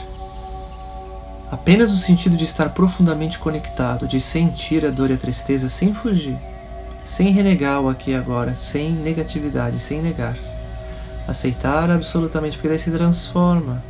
Apenas 1.51 1.91
no 1.91 1.97
sentido 1.97 2.37
de 2.37 2.45
estar 2.45 2.69
profundamente 2.69 3.39
conectado, 3.39 4.07
de 4.07 4.21
sentir 4.21 4.85
a 4.85 4.89
dor 4.89 5.09
e 5.09 5.13
a 5.13 5.17
tristeza 5.17 5.67
sem 5.67 5.93
fugir, 5.93 6.37
sem 7.03 7.31
renegar 7.31 7.81
o 7.81 7.89
aqui 7.89 8.11
e 8.11 8.15
agora, 8.15 8.53
sem 8.55 8.91
negatividade, 8.91 9.79
sem 9.79 10.01
negar. 10.01 10.37
Aceitar 11.27 11.89
absolutamente, 11.89 12.57
porque 12.57 12.69
daí 12.69 12.79
se 12.79 12.91
transforma 12.91 13.81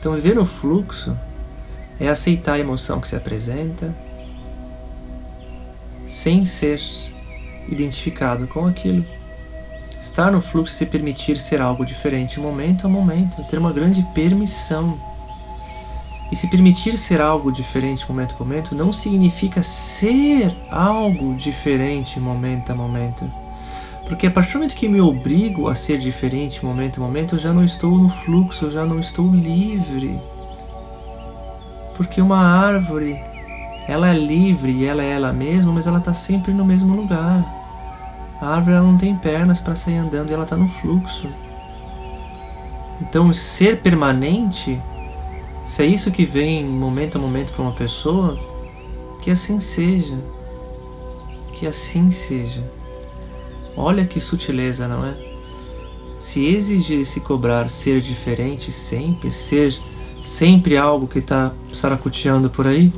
então, 0.00 0.14
viver 0.14 0.34
no 0.34 0.46
fluxo 0.46 1.14
é 2.00 2.08
aceitar 2.08 2.54
a 2.54 2.58
emoção 2.58 3.02
que 3.02 3.06
se 3.06 3.14
apresenta 3.14 3.94
sem 6.08 6.46
ser 6.46 6.80
identificado 7.68 8.46
com 8.46 8.66
aquilo. 8.66 9.04
Estar 10.00 10.32
no 10.32 10.40
fluxo 10.40 10.72
é 10.72 10.76
se 10.78 10.86
permitir 10.86 11.38
ser 11.38 11.60
algo 11.60 11.84
diferente 11.84 12.40
momento 12.40 12.86
a 12.86 12.88
momento, 12.88 13.44
ter 13.44 13.58
uma 13.58 13.74
grande 13.74 14.02
permissão. 14.14 14.98
E 16.30 16.36
se 16.36 16.46
permitir 16.46 16.96
ser 16.96 17.20
algo 17.20 17.50
diferente 17.50 18.08
momento 18.08 18.36
a 18.38 18.44
momento 18.44 18.74
não 18.74 18.92
significa 18.92 19.62
ser 19.62 20.56
algo 20.70 21.34
diferente 21.34 22.20
momento 22.20 22.70
a 22.70 22.74
momento. 22.74 23.30
Porque 24.06 24.26
a 24.26 24.30
partir 24.30 24.52
do 24.52 24.58
momento 24.58 24.76
que 24.76 24.88
me 24.88 25.00
obrigo 25.00 25.68
a 25.68 25.74
ser 25.74 25.98
diferente 25.98 26.64
momento 26.64 27.02
a 27.02 27.06
momento, 27.06 27.34
eu 27.34 27.38
já 27.38 27.52
não 27.52 27.64
estou 27.64 27.96
no 27.98 28.08
fluxo, 28.08 28.66
eu 28.66 28.70
já 28.70 28.84
não 28.84 29.00
estou 29.00 29.28
livre. 29.28 30.20
Porque 31.96 32.20
uma 32.20 32.38
árvore, 32.38 33.20
ela 33.88 34.08
é 34.08 34.18
livre 34.18 34.72
e 34.72 34.84
ela 34.84 35.02
é 35.02 35.10
ela 35.10 35.32
mesma, 35.32 35.72
mas 35.72 35.86
ela 35.86 35.98
está 35.98 36.14
sempre 36.14 36.52
no 36.52 36.64
mesmo 36.64 36.94
lugar. 36.94 37.44
A 38.40 38.54
árvore 38.54 38.76
ela 38.76 38.86
não 38.86 38.96
tem 38.96 39.14
pernas 39.14 39.60
para 39.60 39.74
sair 39.74 39.98
andando 39.98 40.30
e 40.30 40.32
ela 40.32 40.44
está 40.44 40.56
no 40.56 40.66
fluxo. 40.66 41.28
Então, 43.00 43.32
ser 43.32 43.78
permanente, 43.78 44.80
se 45.70 45.82
é 45.82 45.86
isso 45.86 46.10
que 46.10 46.26
vem 46.26 46.64
momento 46.64 47.16
a 47.16 47.20
momento 47.20 47.52
para 47.52 47.62
uma 47.62 47.72
pessoa, 47.72 48.36
que 49.22 49.30
assim 49.30 49.60
seja. 49.60 50.18
Que 51.52 51.66
assim 51.66 52.10
seja. 52.10 52.68
Olha 53.76 54.04
que 54.04 54.20
sutileza, 54.20 54.88
não 54.88 55.04
é? 55.06 55.30
se 56.20 56.44
exigir 56.44 57.00
e 57.00 57.06
se 57.06 57.18
cobrar 57.20 57.70
ser 57.70 57.98
diferente 57.98 58.70
sempre, 58.70 59.32
ser 59.32 59.74
sempre 60.22 60.76
algo 60.76 61.08
que 61.08 61.18
está 61.18 61.50
saracuteando 61.72 62.50
por 62.50 62.66
aí, 62.66 62.92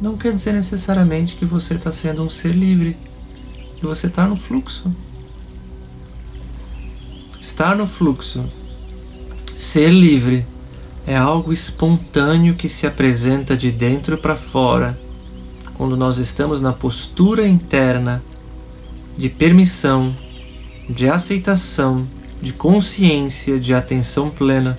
não 0.00 0.16
quer 0.16 0.32
dizer 0.32 0.54
necessariamente 0.54 1.36
que 1.36 1.44
você 1.44 1.74
está 1.74 1.92
sendo 1.92 2.22
um 2.22 2.30
ser 2.30 2.52
livre, 2.54 2.96
que 3.76 3.84
você 3.84 4.06
está 4.06 4.26
no 4.26 4.36
fluxo. 4.36 4.90
Estar 7.38 7.76
no 7.76 7.86
fluxo, 7.86 8.42
ser 9.54 9.90
livre, 9.90 10.46
é 11.06 11.16
algo 11.16 11.52
espontâneo 11.52 12.54
que 12.54 12.68
se 12.68 12.86
apresenta 12.86 13.56
de 13.56 13.70
dentro 13.70 14.16
para 14.16 14.36
fora, 14.36 14.98
quando 15.74 15.96
nós 15.96 16.18
estamos 16.18 16.60
na 16.60 16.72
postura 16.72 17.46
interna 17.46 18.22
de 19.16 19.28
permissão, 19.28 20.14
de 20.88 21.08
aceitação, 21.08 22.06
de 22.40 22.52
consciência, 22.52 23.58
de 23.58 23.74
atenção 23.74 24.30
plena. 24.30 24.78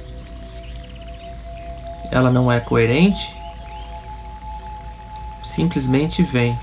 Ela 2.11 2.31
não 2.31 2.51
é 2.51 2.59
coerente, 2.59 3.35
simplesmente 5.43 6.23
vem. 6.23 6.57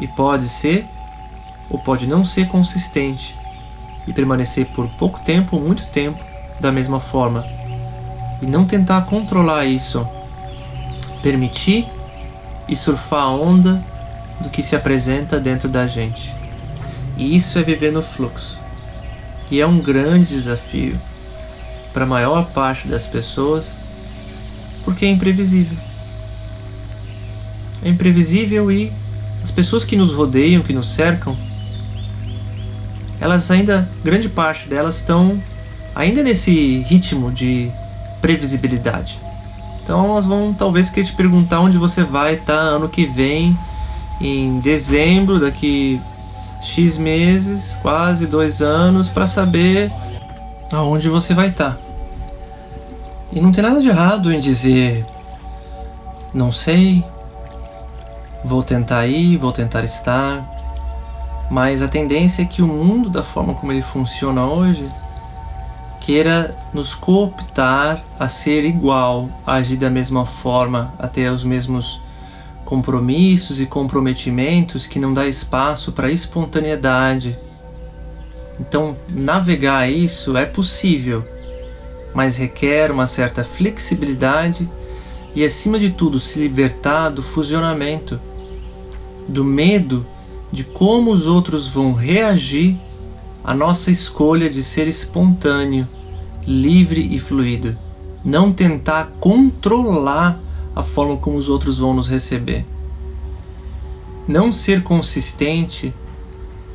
E 0.00 0.06
pode 0.08 0.48
ser 0.48 0.84
ou 1.70 1.78
pode 1.78 2.06
não 2.06 2.24
ser 2.24 2.48
consistente 2.48 3.34
e 4.06 4.12
permanecer 4.12 4.66
por 4.66 4.88
pouco 4.90 5.20
tempo 5.20 5.56
ou 5.56 5.62
muito 5.62 5.86
tempo 5.86 6.22
da 6.60 6.70
mesma 6.70 7.00
forma. 7.00 7.55
E 8.40 8.46
não 8.46 8.64
tentar 8.64 9.02
controlar 9.02 9.64
isso. 9.64 10.06
Permitir 11.22 11.86
e 12.68 12.76
surfar 12.76 13.22
a 13.22 13.30
onda 13.30 13.82
do 14.40 14.50
que 14.50 14.62
se 14.62 14.76
apresenta 14.76 15.40
dentro 15.40 15.68
da 15.68 15.86
gente. 15.86 16.34
E 17.16 17.34
isso 17.34 17.58
é 17.58 17.62
viver 17.62 17.92
no 17.92 18.02
fluxo. 18.02 18.58
E 19.50 19.60
é 19.60 19.66
um 19.66 19.78
grande 19.78 20.28
desafio 20.28 20.98
para 21.92 22.04
a 22.04 22.08
maior 22.08 22.46
parte 22.50 22.88
das 22.88 23.06
pessoas, 23.06 23.76
porque 24.84 25.06
é 25.06 25.08
imprevisível. 25.08 25.78
É 27.82 27.88
imprevisível 27.88 28.70
e 28.70 28.92
as 29.42 29.50
pessoas 29.50 29.84
que 29.84 29.96
nos 29.96 30.12
rodeiam, 30.12 30.62
que 30.62 30.72
nos 30.72 30.88
cercam, 30.88 31.36
elas 33.20 33.50
ainda, 33.50 33.88
grande 34.04 34.28
parte 34.28 34.68
delas 34.68 34.96
estão 34.96 35.40
ainda 35.94 36.22
nesse 36.22 36.82
ritmo 36.82 37.30
de 37.32 37.70
previsibilidade. 38.26 39.20
Então 39.80 40.10
elas 40.10 40.26
vão 40.26 40.52
talvez 40.52 40.90
querer 40.90 41.06
te 41.06 41.12
perguntar 41.12 41.60
onde 41.60 41.78
você 41.78 42.02
vai 42.02 42.34
estar 42.34 42.56
tá, 42.56 42.60
ano 42.60 42.88
que 42.88 43.06
vem, 43.06 43.56
em 44.20 44.58
dezembro, 44.58 45.38
daqui 45.38 46.00
X 46.60 46.98
meses, 46.98 47.78
quase 47.80 48.26
dois 48.26 48.60
anos, 48.60 49.08
para 49.08 49.28
saber 49.28 49.92
aonde 50.72 51.08
você 51.08 51.34
vai 51.34 51.50
estar. 51.50 51.70
Tá. 51.70 51.76
E 53.32 53.40
não 53.40 53.52
tem 53.52 53.62
nada 53.62 53.80
de 53.80 53.88
errado 53.88 54.32
em 54.32 54.40
dizer 54.40 55.06
não 56.34 56.50
sei, 56.50 57.04
vou 58.44 58.64
tentar 58.64 59.06
ir, 59.06 59.36
vou 59.36 59.52
tentar 59.52 59.84
estar, 59.84 60.44
mas 61.48 61.80
a 61.80 61.86
tendência 61.86 62.42
é 62.42 62.44
que 62.44 62.60
o 62.60 62.66
mundo, 62.66 63.08
da 63.08 63.22
forma 63.22 63.54
como 63.54 63.70
ele 63.70 63.82
funciona 63.82 64.44
hoje, 64.44 64.90
queira 66.00 66.56
nos 66.72 66.94
cooptar 66.94 68.04
a 68.18 68.28
ser 68.28 68.64
igual, 68.64 69.28
a 69.46 69.54
agir 69.54 69.76
da 69.76 69.90
mesma 69.90 70.24
forma, 70.24 70.94
a 70.98 71.08
ter 71.08 71.30
os 71.30 71.44
mesmos 71.44 72.00
compromissos 72.64 73.60
e 73.60 73.66
comprometimentos 73.66 74.86
que 74.86 74.98
não 74.98 75.14
dá 75.14 75.26
espaço 75.26 75.92
para 75.92 76.10
espontaneidade. 76.10 77.38
Então, 78.60 78.96
navegar 79.10 79.90
isso 79.90 80.36
é 80.36 80.44
possível, 80.44 81.26
mas 82.14 82.36
requer 82.36 82.90
uma 82.90 83.06
certa 83.06 83.44
flexibilidade 83.44 84.68
e, 85.34 85.44
acima 85.44 85.78
de 85.78 85.90
tudo, 85.90 86.18
se 86.18 86.38
libertar 86.40 87.10
do 87.10 87.22
fusionamento, 87.22 88.18
do 89.28 89.44
medo 89.44 90.06
de 90.50 90.64
como 90.64 91.12
os 91.12 91.26
outros 91.26 91.68
vão 91.68 91.92
reagir 91.92 92.78
à 93.46 93.54
nossa 93.54 93.92
escolha 93.92 94.50
de 94.50 94.60
ser 94.60 94.88
espontâneo 94.88 95.86
livre 96.44 97.14
e 97.14 97.16
fluido. 97.20 97.78
Não 98.24 98.52
tentar 98.52 99.12
controlar 99.20 100.40
a 100.74 100.82
forma 100.82 101.16
como 101.16 101.36
os 101.36 101.48
outros 101.48 101.78
vão 101.78 101.94
nos 101.94 102.08
receber. 102.08 102.66
Não 104.26 104.50
ser 104.50 104.82
consistente 104.82 105.94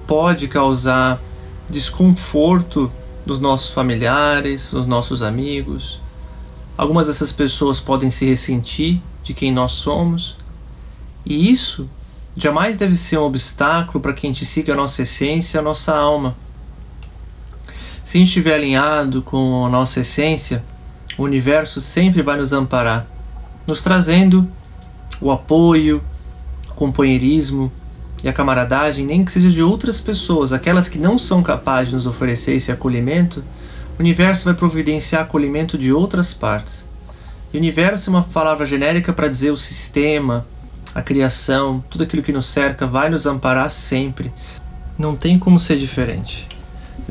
pode 0.08 0.48
causar 0.48 1.22
desconforto 1.70 2.90
dos 3.26 3.38
nossos 3.38 3.74
familiares, 3.74 4.72
dos 4.72 4.86
nossos 4.86 5.22
amigos. 5.22 6.00
Algumas 6.78 7.08
dessas 7.08 7.34
pessoas 7.34 7.82
podem 7.82 8.10
se 8.10 8.26
ressentir 8.26 9.02
de 9.26 9.34
quem 9.34 9.52
nós 9.52 9.74
somos, 9.74 10.38
e 11.26 11.52
isso 11.52 11.88
jamais 12.36 12.78
deve 12.78 12.96
ser 12.96 13.18
um 13.18 13.24
obstáculo 13.24 14.00
para 14.00 14.14
que 14.14 14.26
a 14.26 14.30
gente 14.30 14.46
siga 14.46 14.72
a 14.72 14.78
nossa 14.78 15.02
essência, 15.02 15.60
a 15.60 15.64
nossa 15.64 15.94
alma. 15.94 16.34
Se 18.04 18.22
estiver 18.22 18.56
alinhado 18.56 19.22
com 19.22 19.66
a 19.66 19.70
nossa 19.70 20.00
essência, 20.00 20.64
o 21.18 21.24
universo 21.24 21.80
sempre 21.80 22.22
vai 22.24 22.36
nos 22.36 22.52
amparar, 22.52 23.06
nos 23.68 23.82
trazendo 23.82 24.48
o 25.22 25.32
apoio, 25.32 26.02
o 26.70 26.74
companheirismo 26.74 27.72
e 28.24 28.28
a 28.28 28.34
camaradagem, 28.34 29.06
nem 29.06 29.24
que 29.24 29.32
seja 29.32 29.50
de 29.50 29.62
outras 29.62 30.02
pessoas, 30.02 30.52
aquelas 30.52 30.90
que 30.90 30.98
não 30.98 31.20
são 31.20 31.44
capazes 31.44 31.90
de 31.90 31.96
nos 31.96 32.08
oferecer 32.08 32.54
esse 32.54 32.72
acolhimento, 32.72 33.44
o 33.98 34.02
universo 34.02 34.46
vai 34.46 34.56
providenciar 34.56 35.22
acolhimento 35.22 35.78
de 35.78 35.94
outras 35.94 36.34
partes. 36.34 36.88
E 37.54 37.58
o 37.58 37.60
universo 37.60 38.10
é 38.10 38.14
uma 38.14 38.24
palavra 38.24 38.66
genérica 38.66 39.14
para 39.14 39.28
dizer 39.28 39.52
o 39.52 39.58
sistema, 39.58 40.46
a 40.96 41.02
criação, 41.04 41.84
tudo 41.90 42.04
aquilo 42.04 42.24
que 42.24 42.32
nos 42.32 42.48
cerca 42.48 42.88
vai 42.88 43.10
nos 43.10 43.28
amparar 43.28 43.70
sempre. 43.70 44.32
Não 44.98 45.16
tem 45.16 45.38
como 45.38 45.60
ser 45.60 45.78
diferente. 45.78 46.51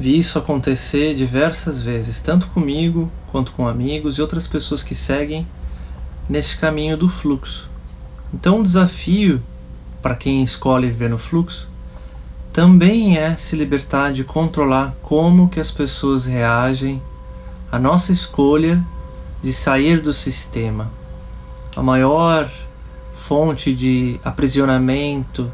Vi 0.01 0.17
isso 0.17 0.39
acontecer 0.39 1.15
diversas 1.15 1.83
vezes, 1.83 2.21
tanto 2.21 2.47
comigo 2.47 3.13
quanto 3.31 3.53
com 3.53 3.69
amigos 3.69 4.17
e 4.17 4.23
outras 4.23 4.47
pessoas 4.47 4.83
que 4.83 4.95
seguem 4.95 5.47
nesse 6.27 6.57
caminho 6.57 6.97
do 6.97 7.07
fluxo. 7.07 7.69
Então, 8.33 8.61
o 8.61 8.63
desafio 8.63 9.43
para 10.01 10.15
quem 10.15 10.43
escolhe 10.43 10.87
viver 10.87 11.11
no 11.11 11.19
fluxo 11.19 11.69
também 12.51 13.19
é 13.19 13.37
se 13.37 13.55
libertar 13.57 14.11
de 14.11 14.25
controlar 14.25 14.97
como 15.03 15.51
que 15.51 15.61
as 15.61 15.71
pessoas 15.71 16.25
reagem 16.25 17.03
à 17.71 17.79
nossa 17.79 18.11
escolha 18.11 18.83
de 19.43 19.53
sair 19.53 20.01
do 20.01 20.15
sistema. 20.15 20.91
A 21.77 21.83
maior 21.83 22.51
fonte 23.15 23.75
de 23.75 24.19
aprisionamento, 24.25 25.53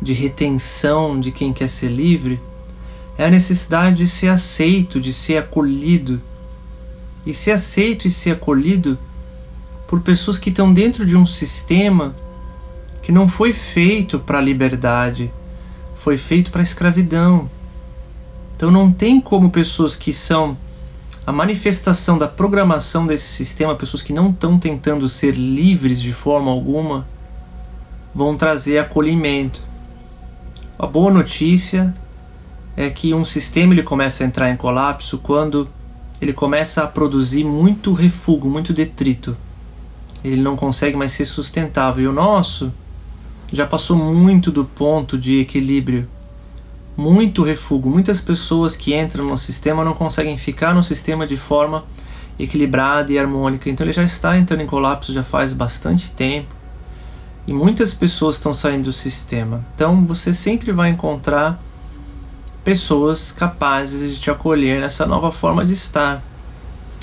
de 0.00 0.12
retenção 0.12 1.18
de 1.18 1.32
quem 1.32 1.52
quer 1.52 1.68
ser 1.68 1.88
livre 1.88 2.40
é 3.22 3.26
a 3.26 3.30
necessidade 3.30 3.98
de 3.98 4.08
ser 4.08 4.28
aceito, 4.28 5.00
de 5.00 5.12
ser 5.12 5.38
acolhido. 5.38 6.20
E 7.24 7.32
ser 7.32 7.52
aceito 7.52 8.08
e 8.08 8.10
ser 8.10 8.32
acolhido 8.32 8.98
por 9.86 10.00
pessoas 10.00 10.38
que 10.38 10.50
estão 10.50 10.72
dentro 10.72 11.06
de 11.06 11.16
um 11.16 11.24
sistema 11.24 12.16
que 13.00 13.12
não 13.12 13.28
foi 13.28 13.52
feito 13.52 14.18
para 14.18 14.38
a 14.38 14.42
liberdade, 14.42 15.32
foi 15.94 16.16
feito 16.16 16.50
para 16.50 16.62
a 16.62 16.64
escravidão. 16.64 17.48
Então 18.56 18.72
não 18.72 18.92
tem 18.92 19.20
como 19.20 19.50
pessoas 19.50 19.94
que 19.94 20.12
são 20.12 20.56
a 21.24 21.30
manifestação 21.30 22.18
da 22.18 22.26
programação 22.26 23.06
desse 23.06 23.28
sistema, 23.28 23.76
pessoas 23.76 24.02
que 24.02 24.12
não 24.12 24.30
estão 24.30 24.58
tentando 24.58 25.08
ser 25.08 25.36
livres 25.36 26.00
de 26.00 26.12
forma 26.12 26.50
alguma, 26.50 27.06
vão 28.12 28.36
trazer 28.36 28.78
acolhimento. 28.78 29.62
A 30.76 30.88
boa 30.88 31.12
notícia 31.12 31.94
é 32.76 32.90
que 32.90 33.12
um 33.12 33.24
sistema 33.24 33.74
ele 33.74 33.82
começa 33.82 34.24
a 34.24 34.26
entrar 34.26 34.50
em 34.50 34.56
colapso 34.56 35.18
quando 35.18 35.68
ele 36.20 36.32
começa 36.32 36.82
a 36.82 36.86
produzir 36.86 37.44
muito 37.44 37.92
refúgio, 37.92 38.48
muito 38.48 38.72
detrito. 38.72 39.36
Ele 40.24 40.40
não 40.40 40.56
consegue 40.56 40.96
mais 40.96 41.12
ser 41.12 41.24
sustentável. 41.24 42.04
E 42.04 42.06
o 42.06 42.12
nosso 42.12 42.72
já 43.52 43.66
passou 43.66 43.96
muito 43.96 44.50
do 44.50 44.64
ponto 44.64 45.18
de 45.18 45.40
equilíbrio. 45.40 46.08
Muito 46.96 47.42
refúgio. 47.42 47.90
Muitas 47.90 48.20
pessoas 48.20 48.76
que 48.76 48.94
entram 48.94 49.26
no 49.26 49.36
sistema 49.36 49.84
não 49.84 49.94
conseguem 49.94 50.36
ficar 50.38 50.74
no 50.74 50.84
sistema 50.84 51.26
de 51.26 51.36
forma 51.36 51.84
equilibrada 52.38 53.12
e 53.12 53.18
harmônica. 53.18 53.68
Então 53.68 53.84
ele 53.84 53.92
já 53.92 54.04
está 54.04 54.38
entrando 54.38 54.62
em 54.62 54.66
colapso 54.66 55.12
já 55.12 55.24
faz 55.24 55.52
bastante 55.52 56.12
tempo. 56.12 56.54
E 57.46 57.52
muitas 57.52 57.92
pessoas 57.92 58.36
estão 58.36 58.54
saindo 58.54 58.84
do 58.84 58.92
sistema. 58.92 59.64
Então 59.74 60.04
você 60.04 60.32
sempre 60.32 60.70
vai 60.70 60.90
encontrar 60.90 61.60
pessoas 62.64 63.32
capazes 63.32 64.14
de 64.14 64.20
te 64.20 64.30
acolher 64.30 64.80
nessa 64.80 65.06
nova 65.06 65.32
forma 65.32 65.64
de 65.64 65.72
estar. 65.72 66.22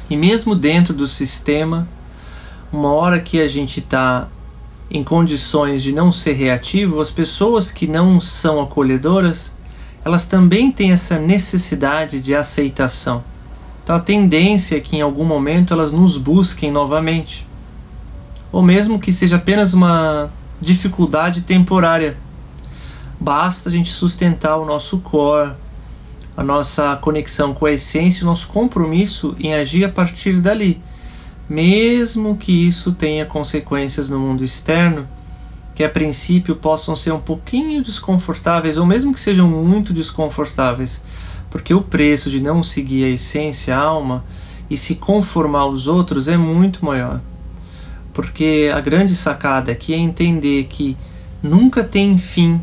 E 0.09 0.17
mesmo 0.17 0.55
dentro 0.55 0.93
do 0.93 1.05
sistema, 1.07 1.87
uma 2.71 2.91
hora 2.91 3.19
que 3.19 3.41
a 3.41 3.47
gente 3.47 3.79
está 3.79 4.27
em 4.89 5.03
condições 5.03 5.83
de 5.83 5.91
não 5.91 6.11
ser 6.11 6.33
reativo, 6.33 6.99
as 6.99 7.11
pessoas 7.11 7.71
que 7.71 7.85
não 7.85 8.19
são 8.19 8.59
acolhedoras, 8.59 9.53
elas 10.03 10.25
também 10.25 10.71
têm 10.71 10.91
essa 10.91 11.19
necessidade 11.19 12.19
de 12.19 12.33
aceitação. 12.33 13.23
Então 13.83 13.95
a 13.95 13.99
tendência 13.99 14.77
é 14.77 14.79
que 14.79 14.97
em 14.97 15.01
algum 15.01 15.25
momento 15.25 15.73
elas 15.73 15.91
nos 15.91 16.17
busquem 16.17 16.71
novamente. 16.71 17.47
Ou 18.51 18.63
mesmo 18.63 18.99
que 18.99 19.13
seja 19.13 19.35
apenas 19.35 19.73
uma 19.73 20.31
dificuldade 20.59 21.41
temporária. 21.41 22.17
Basta 23.19 23.69
a 23.69 23.71
gente 23.71 23.91
sustentar 23.91 24.57
o 24.57 24.65
nosso 24.65 24.99
core, 24.99 25.53
a 26.37 26.43
nossa 26.43 26.95
conexão 26.95 27.53
com 27.53 27.65
a 27.65 27.71
essência, 27.71 28.23
o 28.23 28.25
nosso 28.25 28.47
compromisso 28.47 29.35
em 29.39 29.53
agir 29.53 29.83
a 29.83 29.89
partir 29.89 30.39
dali, 30.39 30.81
mesmo 31.49 32.37
que 32.37 32.67
isso 32.67 32.93
tenha 32.93 33.25
consequências 33.25 34.07
no 34.07 34.17
mundo 34.17 34.43
externo 34.43 35.07
que 35.79 35.83
a 35.85 35.89
princípio 35.89 36.57
possam 36.57 36.93
ser 36.93 37.13
um 37.13 37.21
pouquinho 37.21 37.81
desconfortáveis 37.81 38.77
ou 38.77 38.85
mesmo 38.85 39.13
que 39.13 39.19
sejam 39.19 39.47
muito 39.47 39.93
desconfortáveis, 39.93 41.01
porque 41.49 41.73
o 41.73 41.81
preço 41.81 42.29
de 42.29 42.41
não 42.41 42.61
seguir 42.61 43.05
a 43.05 43.07
essência, 43.07 43.77
a 43.77 43.79
alma 43.79 44.21
e 44.69 44.75
se 44.75 44.95
conformar 44.95 45.61
aos 45.61 45.87
outros 45.87 46.27
é 46.27 46.35
muito 46.35 46.83
maior. 46.83 47.21
Porque 48.13 48.69
a 48.75 48.81
grande 48.81 49.15
sacada 49.15 49.71
aqui 49.71 49.93
é 49.93 49.97
entender 49.97 50.65
que 50.65 50.97
nunca 51.41 51.81
tem 51.81 52.17
fim 52.17 52.61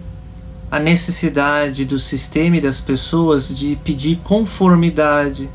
a 0.70 0.78
necessidade 0.80 1.84
do 1.84 1.98
sistema 1.98 2.56
e 2.56 2.60
das 2.60 2.80
pessoas 2.80 3.56
de 3.56 3.76
pedir 3.76 4.16
conformidade. 4.24 5.48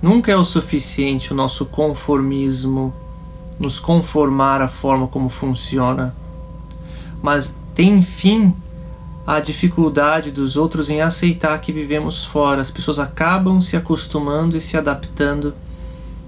Nunca 0.00 0.32
é 0.32 0.36
o 0.36 0.44
suficiente 0.44 1.32
o 1.32 1.36
nosso 1.36 1.66
conformismo, 1.66 2.94
nos 3.58 3.78
conformar 3.78 4.62
à 4.62 4.68
forma 4.68 5.06
como 5.06 5.28
funciona. 5.28 6.14
Mas 7.22 7.54
tem 7.74 8.02
fim 8.02 8.54
a 9.26 9.38
dificuldade 9.38 10.30
dos 10.30 10.56
outros 10.56 10.88
em 10.88 11.02
aceitar 11.02 11.60
que 11.60 11.72
vivemos 11.72 12.24
fora. 12.24 12.62
As 12.62 12.70
pessoas 12.70 12.98
acabam 12.98 13.60
se 13.60 13.76
acostumando 13.76 14.56
e 14.56 14.60
se 14.60 14.78
adaptando 14.78 15.54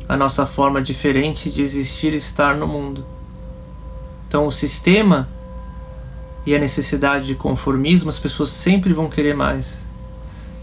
à 0.07 0.17
nossa 0.17 0.47
forma 0.47 0.83
diferente 0.83 1.51
de 1.51 1.63
existir 1.63 2.13
e 2.13 2.19
estar 2.19 2.55
no 2.55 2.69
mundo. 2.69 3.05
Então, 4.29 4.47
o 4.47 4.53
sistema 4.53 5.27
e 6.45 6.55
a 6.55 6.59
necessidade 6.59 7.27
de 7.27 7.35
conformismo, 7.35 8.09
as 8.09 8.19
pessoas 8.19 8.51
sempre 8.51 8.93
vão 8.93 9.09
querer 9.09 9.35
mais. 9.35 9.87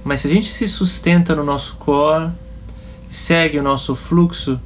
Mas 0.04 0.22
se 0.22 0.28
a 0.28 0.30
gente 0.30 0.48
se 0.48 0.68
sustenta 0.68 1.36
no 1.36 1.44
nosso 1.44 1.76
core, 1.76 2.32
segue 3.10 3.58
o 3.60 3.64
nosso 3.64 3.96
fluxo, 3.96 4.60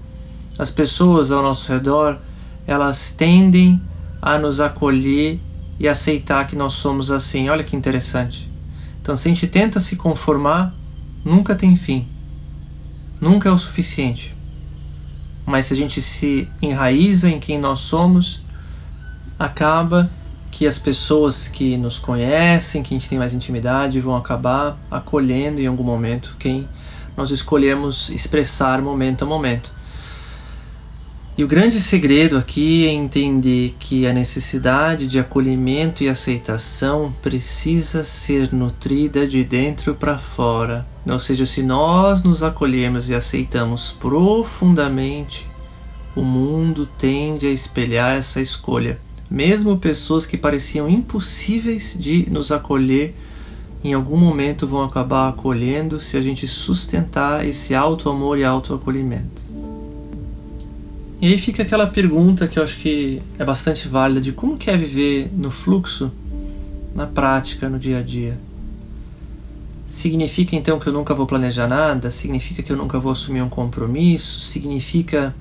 as 0.58 0.70
pessoas 0.70 1.32
ao 1.32 1.42
nosso 1.42 1.72
redor, 1.72 2.20
elas 2.66 3.12
tendem 3.12 3.82
a 4.22 4.38
nos 4.38 4.60
acolher 4.60 5.40
e 5.80 5.88
aceitar 5.88 6.48
que 6.48 6.56
nós 6.56 6.74
somos 6.74 7.12
assim. 7.12 7.50
Olha 7.50 7.64
que 7.64 7.76
interessante. 7.76 8.50
Então, 9.02 9.18
se 9.18 9.28
a 9.28 9.34
gente 9.34 9.48
tenta 9.48 9.80
se 9.80 9.96
conformar, 9.96 10.74
nunca 11.26 11.56
tem 11.56 11.76
fim. 11.76 12.08
Nunca 13.20 13.50
é 13.50 13.52
o 13.52 13.58
suficiente. 13.58 14.34
Mas 15.46 15.66
se 15.66 15.74
a 15.74 15.76
gente 15.76 16.02
se 16.02 16.48
enraiza 16.62 17.30
em 17.30 17.40
quem 17.40 17.60
nós 17.60 17.80
somos, 17.80 18.42
acaba 19.38 20.10
que 20.54 20.68
as 20.68 20.78
pessoas 20.78 21.48
que 21.48 21.76
nos 21.78 21.98
conhecem, 21.98 22.84
que 22.84 22.94
a 22.94 22.98
gente 22.98 23.10
tem 23.10 23.18
mais 23.18 23.34
intimidade, 23.34 24.00
vão 24.00 24.16
acabar 24.16 24.78
acolhendo 24.92 25.60
em 25.60 25.66
algum 25.66 25.84
momento 25.84 26.36
quem 26.38 26.70
nós 27.18 27.32
escolhemos 27.32 28.10
expressar 28.10 28.80
momento 28.80 29.24
a 29.24 29.26
momento. 29.26 29.72
E 31.36 31.44
o 31.44 31.48
grande 31.48 31.82
segredo 31.82 32.38
aqui 32.38 32.86
é 32.86 32.92
entender 32.92 33.76
que 33.80 34.06
a 34.06 34.14
necessidade 34.14 35.08
de 35.08 35.18
acolhimento 35.18 36.04
e 36.04 36.08
aceitação 36.08 37.12
precisa 37.24 38.06
ser 38.06 38.54
nutrida 38.54 39.26
de 39.26 39.44
dentro 39.44 39.96
para 39.96 40.20
fora. 40.20 40.86
Ou 41.08 41.20
seja, 41.20 41.48
se 41.48 41.64
nós 41.64 42.22
nos 42.22 42.44
acolhemos 42.44 43.10
e 43.10 43.16
aceitamos 43.16 43.90
profundamente, 44.00 45.48
o 46.16 46.22
mundo 46.22 46.86
tende 46.86 47.48
a 47.48 47.52
espelhar 47.52 48.16
essa 48.18 48.40
escolha. 48.40 49.00
Mesmo 49.34 49.80
pessoas 49.80 50.28
que 50.28 50.38
pareciam 50.38 50.88
impossíveis 50.88 51.98
de 52.00 52.30
nos 52.30 52.52
acolher, 52.52 53.16
em 53.84 53.92
algum 53.92 54.16
momento 54.16 54.68
vão 54.68 54.84
acabar 54.84 55.28
acolhendo 55.28 56.00
se 56.00 56.16
a 56.18 56.22
gente 56.22 56.48
sustentar 56.48 57.44
esse 57.44 57.74
auto-amor 57.74 58.38
e 58.38 58.44
auto-acolhimento. 58.44 59.42
E 61.20 61.30
aí 61.30 61.38
fica 61.40 61.64
aquela 61.64 61.88
pergunta 61.88 62.48
que 62.48 62.60
eu 62.60 62.64
acho 62.64 62.78
que 62.78 63.24
é 63.40 63.44
bastante 63.44 63.88
válida 63.88 64.22
de 64.22 64.34
como 64.34 64.56
que 64.56 64.70
é 64.70 64.78
viver 64.78 65.32
no 65.36 65.50
fluxo, 65.50 66.12
na 66.94 67.08
prática, 67.08 67.68
no 67.68 67.80
dia 67.80 67.98
a 67.98 68.02
dia. 68.04 68.38
Significa 69.90 70.56
então 70.56 70.78
que 70.78 70.86
eu 70.86 70.94
nunca 70.94 71.16
vou 71.16 71.26
planejar 71.26 71.68
nada? 71.68 72.12
Significa 72.12 72.62
que 72.62 72.72
eu 72.72 72.78
nunca 72.78 73.00
vou 73.00 73.12
assumir 73.12 73.42
um 73.42 73.50
compromisso? 73.50 74.42
Significa 74.42 75.34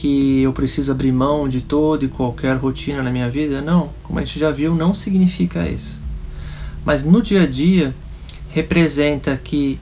que 0.00 0.40
eu 0.40 0.50
preciso 0.54 0.90
abrir 0.90 1.12
mão 1.12 1.46
de 1.46 1.60
toda 1.60 2.06
e 2.06 2.08
qualquer 2.08 2.56
rotina 2.56 3.02
na 3.02 3.10
minha 3.10 3.28
vida? 3.28 3.60
Não, 3.60 3.90
como 4.02 4.18
a 4.18 4.24
gente 4.24 4.38
já 4.38 4.50
viu, 4.50 4.74
não 4.74 4.94
significa 4.94 5.68
isso. 5.68 6.00
Mas 6.82 7.04
no 7.04 7.20
dia 7.20 7.42
a 7.42 7.46
dia 7.46 7.94
representa 8.48 9.36
que 9.36 9.78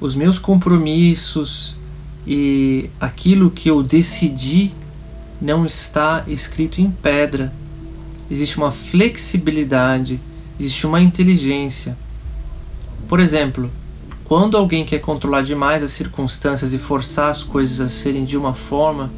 os 0.00 0.16
meus 0.16 0.40
compromissos, 0.40 1.76
e 2.26 2.90
aquilo 2.98 3.48
que 3.48 3.70
eu 3.70 3.80
decidi 3.80 4.72
não 5.40 5.64
está 5.64 6.24
escrito 6.26 6.80
em 6.80 6.90
pedra. 6.90 7.54
Existe 8.28 8.58
uma 8.58 8.72
flexibilidade, 8.72 10.20
existe 10.58 10.84
uma 10.84 11.00
inteligência. 11.00 11.96
Por 13.06 13.20
exemplo, 13.20 13.70
quando 14.24 14.56
alguém 14.56 14.84
quer 14.84 14.98
controlar 14.98 15.42
demais 15.42 15.84
as 15.84 15.92
circunstâncias 15.92 16.72
e 16.72 16.78
forçar 16.78 17.30
as 17.30 17.44
coisas 17.44 17.80
a 17.80 17.88
serem 17.88 18.24
de 18.24 18.36
uma 18.36 18.52
forma, 18.52 19.12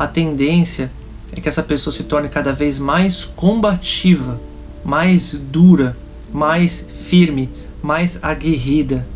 a 0.00 0.06
tendência 0.06 0.90
é 1.30 1.42
que 1.42 1.46
essa 1.46 1.62
pessoa 1.62 1.94
se 1.94 2.04
torne 2.04 2.30
cada 2.30 2.54
vez 2.54 2.78
mais 2.78 3.22
combativa, 3.22 4.40
mais 4.82 5.34
dura, 5.34 5.94
mais 6.32 6.86
firme, 7.04 7.50
mais 7.82 8.18
aguerrida. 8.22 9.06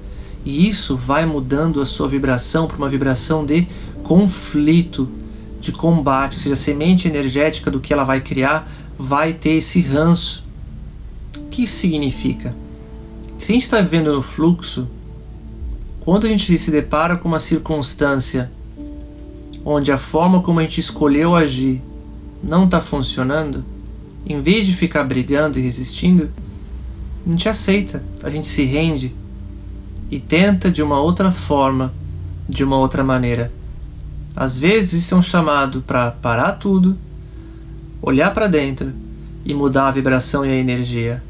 E 0.45 0.69
isso 0.69 0.95
vai 0.95 1.25
mudando 1.25 1.81
a 1.81 1.87
sua 1.87 2.07
vibração 2.07 2.67
para 2.67 2.77
uma 2.77 2.91
vibração 2.91 3.47
de 3.47 3.67
conflito, 4.03 5.09
de 5.59 5.73
combate, 5.73 6.35
ou 6.35 6.41
seja, 6.41 6.53
a 6.53 6.59
semente 6.59 7.09
energética 7.09 7.71
do 7.71 7.81
que 7.81 7.91
ela 7.91 8.05
vai 8.05 8.21
criar 8.21 8.71
vai 8.99 9.33
ter 9.33 9.53
esse 9.53 9.81
ranço. 9.81 10.45
O 11.35 11.49
que 11.49 11.63
isso 11.63 11.79
significa? 11.79 12.55
Se 13.39 13.53
a 13.53 13.55
gente 13.55 13.63
está 13.63 13.81
vivendo 13.81 14.13
no 14.13 14.21
fluxo, 14.21 14.87
quando 16.01 16.27
a 16.27 16.29
gente 16.29 16.59
se 16.59 16.71
depara 16.71 17.17
com 17.17 17.27
uma 17.27 17.41
circunstância 17.41 18.53
onde 19.65 19.91
a 19.91 19.99
forma 19.99 20.43
como 20.43 20.61
a 20.61 20.63
gente 20.63 20.81
escolheu 20.81 21.35
agir 21.35 21.81
não 22.43 22.65
está 22.65 22.81
funcionando, 22.81 23.65
em 24.27 24.41
vez 24.43 24.67
de 24.67 24.75
ficar 24.75 25.05
brigando 25.05 25.59
e 25.59 25.63
resistindo, 25.63 26.31
a 27.27 27.31
gente 27.31 27.49
aceita, 27.49 28.05
a 28.23 28.29
gente 28.29 28.47
se 28.47 28.65
rende 28.65 29.15
e 30.11 30.21
tenta 30.21 30.71
de 30.71 30.83
uma 30.83 31.01
outra 31.01 31.33
forma, 31.33 31.93
de 32.49 32.63
uma 32.63 32.77
outra 32.77 33.03
maneira. 33.03 33.51
Às 34.37 34.59
vezes 34.59 35.05
isso 35.05 35.15
é 35.15 35.19
um 35.19 35.23
chamado 35.23 35.81
para 35.83 36.11
parar 36.11 36.53
tudo, 36.53 36.99
olhar 38.03 38.33
para 38.35 38.47
dentro 38.47 38.93
e 39.45 39.55
mudar 39.55 39.89
a 39.89 39.93
vibração 39.93 40.45
e 40.45 40.51
a 40.51 40.55
energia. 40.55 41.23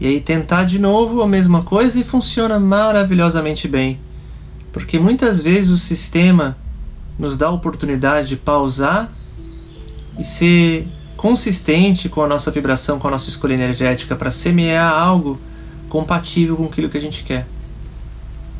E 0.00 0.06
aí 0.06 0.20
tentar 0.20 0.64
de 0.64 0.78
novo 0.78 1.22
a 1.22 1.26
mesma 1.26 1.62
coisa 1.62 1.98
e 1.98 2.04
funciona 2.04 2.58
maravilhosamente 2.58 3.68
bem. 3.68 3.98
Porque 4.72 4.98
muitas 4.98 5.40
vezes 5.40 5.70
o 5.70 5.78
sistema 5.78 6.56
nos 7.18 7.36
dá 7.36 7.46
a 7.46 7.50
oportunidade 7.50 8.28
de 8.28 8.36
pausar 8.36 9.12
e 10.18 10.24
ser 10.24 10.86
consistente 11.16 12.08
com 12.08 12.22
a 12.22 12.28
nossa 12.28 12.50
vibração, 12.50 12.98
com 12.98 13.08
a 13.08 13.10
nossa 13.10 13.28
escolha 13.28 13.54
energética 13.54 14.14
para 14.14 14.30
semear 14.30 14.92
algo 14.92 15.40
compatível 15.88 16.56
com 16.56 16.64
aquilo 16.64 16.88
que 16.88 16.98
a 16.98 17.00
gente 17.00 17.24
quer. 17.24 17.46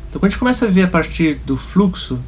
Então, 0.09 0.19
quando 0.19 0.25
a 0.25 0.29
gente 0.29 0.39
começa 0.39 0.65
a 0.65 0.69
ver 0.69 0.83
a 0.83 0.87
partir 0.87 1.35
do 1.45 1.57
fluxo, 1.57 2.19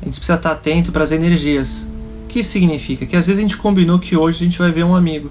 a 0.00 0.06
gente 0.06 0.16
precisa 0.16 0.36
estar 0.36 0.52
atento 0.52 0.90
para 0.90 1.04
as 1.04 1.12
energias. 1.12 1.88
O 2.24 2.26
que 2.26 2.40
isso 2.40 2.50
significa? 2.50 3.04
Que 3.04 3.16
às 3.16 3.26
vezes 3.26 3.38
a 3.38 3.42
gente 3.42 3.56
combinou 3.56 3.98
que 3.98 4.16
hoje 4.16 4.38
a 4.38 4.44
gente 4.48 4.58
vai 4.58 4.72
ver 4.72 4.84
um 4.84 4.96
amigo. 4.96 5.30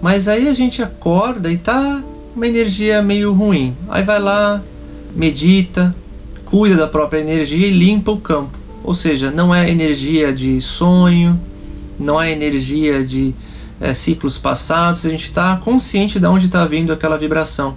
Mas 0.00 0.28
aí 0.28 0.48
a 0.48 0.54
gente 0.54 0.82
acorda 0.82 1.50
e 1.50 1.58
tá 1.58 2.02
uma 2.36 2.46
energia 2.46 3.02
meio 3.02 3.32
ruim. 3.32 3.76
Aí 3.88 4.02
vai 4.02 4.20
lá, 4.20 4.62
medita, 5.14 5.94
cuida 6.44 6.76
da 6.76 6.86
própria 6.86 7.20
energia 7.20 7.66
e 7.66 7.70
limpa 7.70 8.12
o 8.12 8.20
campo. 8.20 8.63
Ou 8.84 8.94
seja, 8.94 9.30
não 9.30 9.52
é 9.54 9.70
energia 9.70 10.30
de 10.30 10.60
sonho, 10.60 11.40
não 11.98 12.20
é 12.20 12.30
energia 12.30 13.02
de 13.02 13.34
é, 13.80 13.94
ciclos 13.94 14.36
passados, 14.36 15.06
a 15.06 15.10
gente 15.10 15.24
está 15.24 15.56
consciente 15.56 16.20
de 16.20 16.26
onde 16.26 16.46
está 16.46 16.66
vindo 16.66 16.92
aquela 16.92 17.16
vibração. 17.16 17.76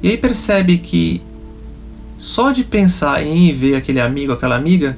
E 0.00 0.08
aí 0.10 0.16
percebe 0.16 0.78
que 0.78 1.20
só 2.16 2.52
de 2.52 2.62
pensar 2.62 3.20
em 3.26 3.52
ver 3.52 3.74
aquele 3.74 4.00
amigo, 4.00 4.32
aquela 4.32 4.54
amiga, 4.54 4.96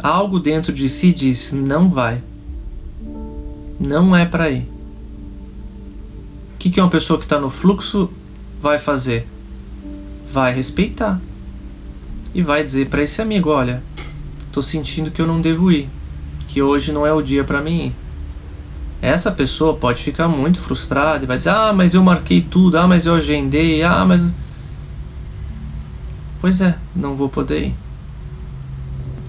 algo 0.00 0.38
dentro 0.38 0.70
de 0.70 0.86
si 0.86 1.10
diz: 1.10 1.52
não 1.52 1.88
vai. 1.88 2.22
Não 3.80 4.14
é 4.14 4.26
para 4.26 4.50
ir. 4.50 4.68
O 6.54 6.58
que, 6.58 6.68
que 6.68 6.80
uma 6.80 6.90
pessoa 6.90 7.18
que 7.18 7.24
está 7.24 7.40
no 7.40 7.48
fluxo 7.48 8.10
vai 8.60 8.78
fazer? 8.78 9.26
Vai 10.30 10.54
respeitar 10.54 11.18
e 12.38 12.42
vai 12.42 12.62
dizer 12.62 12.86
para 12.86 13.02
esse 13.02 13.20
amigo: 13.20 13.50
olha, 13.50 13.82
tô 14.52 14.62
sentindo 14.62 15.10
que 15.10 15.20
eu 15.20 15.26
não 15.26 15.40
devo 15.40 15.72
ir, 15.72 15.88
que 16.46 16.62
hoje 16.62 16.92
não 16.92 17.04
é 17.04 17.12
o 17.12 17.20
dia 17.20 17.42
para 17.42 17.60
mim 17.60 17.86
ir. 17.86 17.92
Essa 19.02 19.32
pessoa 19.32 19.74
pode 19.74 20.04
ficar 20.04 20.28
muito 20.28 20.60
frustrada 20.60 21.24
e 21.24 21.26
vai 21.26 21.36
dizer: 21.36 21.50
ah, 21.50 21.72
mas 21.72 21.94
eu 21.94 22.02
marquei 22.02 22.40
tudo, 22.40 22.78
ah, 22.78 22.86
mas 22.86 23.06
eu 23.06 23.16
agendei, 23.16 23.82
ah, 23.82 24.04
mas. 24.04 24.32
Pois 26.40 26.60
é, 26.60 26.78
não 26.94 27.16
vou 27.16 27.28
poder 27.28 27.66
ir. 27.66 27.74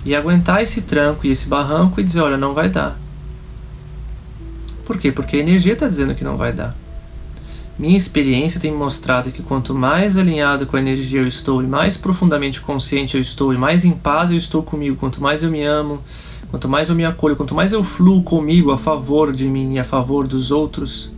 E 0.05 0.15
aguentar 0.15 0.61
esse 0.61 0.83
tranco 0.83 1.25
e 1.25 1.31
esse 1.31 1.47
barranco 1.47 1.99
e 1.99 2.03
dizer: 2.03 2.21
olha, 2.21 2.37
não 2.37 2.53
vai 2.53 2.69
dar. 2.69 2.95
Por 4.85 4.99
quê? 4.99 5.11
Porque 5.11 5.37
a 5.37 5.39
energia 5.39 5.73
está 5.73 5.87
dizendo 5.87 6.13
que 6.13 6.23
não 6.23 6.37
vai 6.37 6.53
dar. 6.53 6.75
Minha 7.79 7.95
experiência 7.95 8.59
tem 8.59 8.73
mostrado 8.73 9.31
que 9.31 9.41
quanto 9.41 9.73
mais 9.73 10.17
alinhado 10.17 10.67
com 10.67 10.75
a 10.75 10.81
energia 10.81 11.21
eu 11.21 11.27
estou, 11.27 11.63
e 11.63 11.65
mais 11.65 11.95
profundamente 11.95 12.59
consciente 12.59 13.15
eu 13.15 13.21
estou, 13.21 13.53
e 13.53 13.57
mais 13.57 13.85
em 13.85 13.93
paz 13.93 14.29
eu 14.29 14.35
estou 14.35 14.61
comigo, 14.61 14.97
quanto 14.97 15.23
mais 15.23 15.43
eu 15.43 15.49
me 15.49 15.63
amo, 15.63 16.03
quanto 16.51 16.67
mais 16.67 16.89
eu 16.89 16.95
me 16.95 17.05
acolho, 17.05 17.37
quanto 17.37 17.55
mais 17.55 17.71
eu 17.71 17.81
fluo 17.81 18.21
comigo 18.21 18.71
a 18.71 18.77
favor 18.77 19.31
de 19.31 19.45
mim 19.47 19.75
e 19.75 19.79
a 19.79 19.85
favor 19.85 20.27
dos 20.27 20.51
outros, 20.51 21.09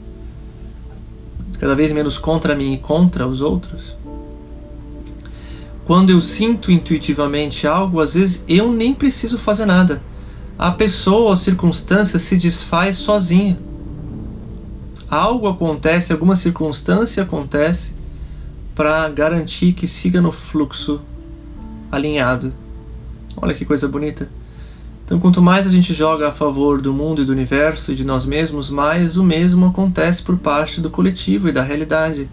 cada 1.60 1.74
vez 1.74 1.92
menos 1.92 2.20
contra 2.20 2.54
mim 2.54 2.74
e 2.74 2.78
contra 2.78 3.26
os 3.26 3.42
outros. 3.42 3.96
Quando 5.84 6.12
eu 6.12 6.22
sinto 6.22 6.72
intuitivamente 6.72 7.66
algo, 7.66 8.00
às 8.00 8.14
vezes 8.14 8.46
eu 8.48 8.72
nem 8.72 8.94
preciso 8.94 9.40
fazer 9.40 9.66
nada. 9.66 10.00
A 10.60 10.70
pessoa 10.70 11.22
ou 11.22 11.32
a 11.32 11.36
circunstância 11.36 12.20
se 12.20 12.38
desfaz 12.38 12.98
sozinha 12.98 13.58
algo 15.12 15.50
acontece, 15.50 16.14
alguma 16.14 16.38
circunstância 16.38 17.24
acontece 17.24 17.94
para 18.74 19.10
garantir 19.10 19.74
que 19.74 19.86
siga 19.86 20.22
no 20.22 20.32
fluxo 20.32 21.02
alinhado. 21.92 22.54
Olha 23.36 23.54
que 23.54 23.66
coisa 23.66 23.90
bonita. 23.90 24.30
Então, 25.04 25.20
quanto 25.20 25.42
mais 25.42 25.68
a 25.68 25.70
gente 25.70 25.94
joga 25.94 26.30
a 26.30 26.32
favor 26.32 26.80
do 26.80 26.94
mundo 26.94 27.22
e 27.22 27.26
do 27.26 27.34
universo 27.34 27.92
e 27.92 27.96
de 27.96 28.06
nós 28.06 28.26
mesmos, 28.26 28.70
mais 28.70 29.18
o 29.18 29.24
mesmo 29.24 29.66
acontece 29.66 30.24
por 30.24 30.38
parte 30.38 30.80
do 30.80 30.90
coletivo 30.90 31.50
e 31.50 31.52
da 31.52 31.62
realidade. 31.62 32.30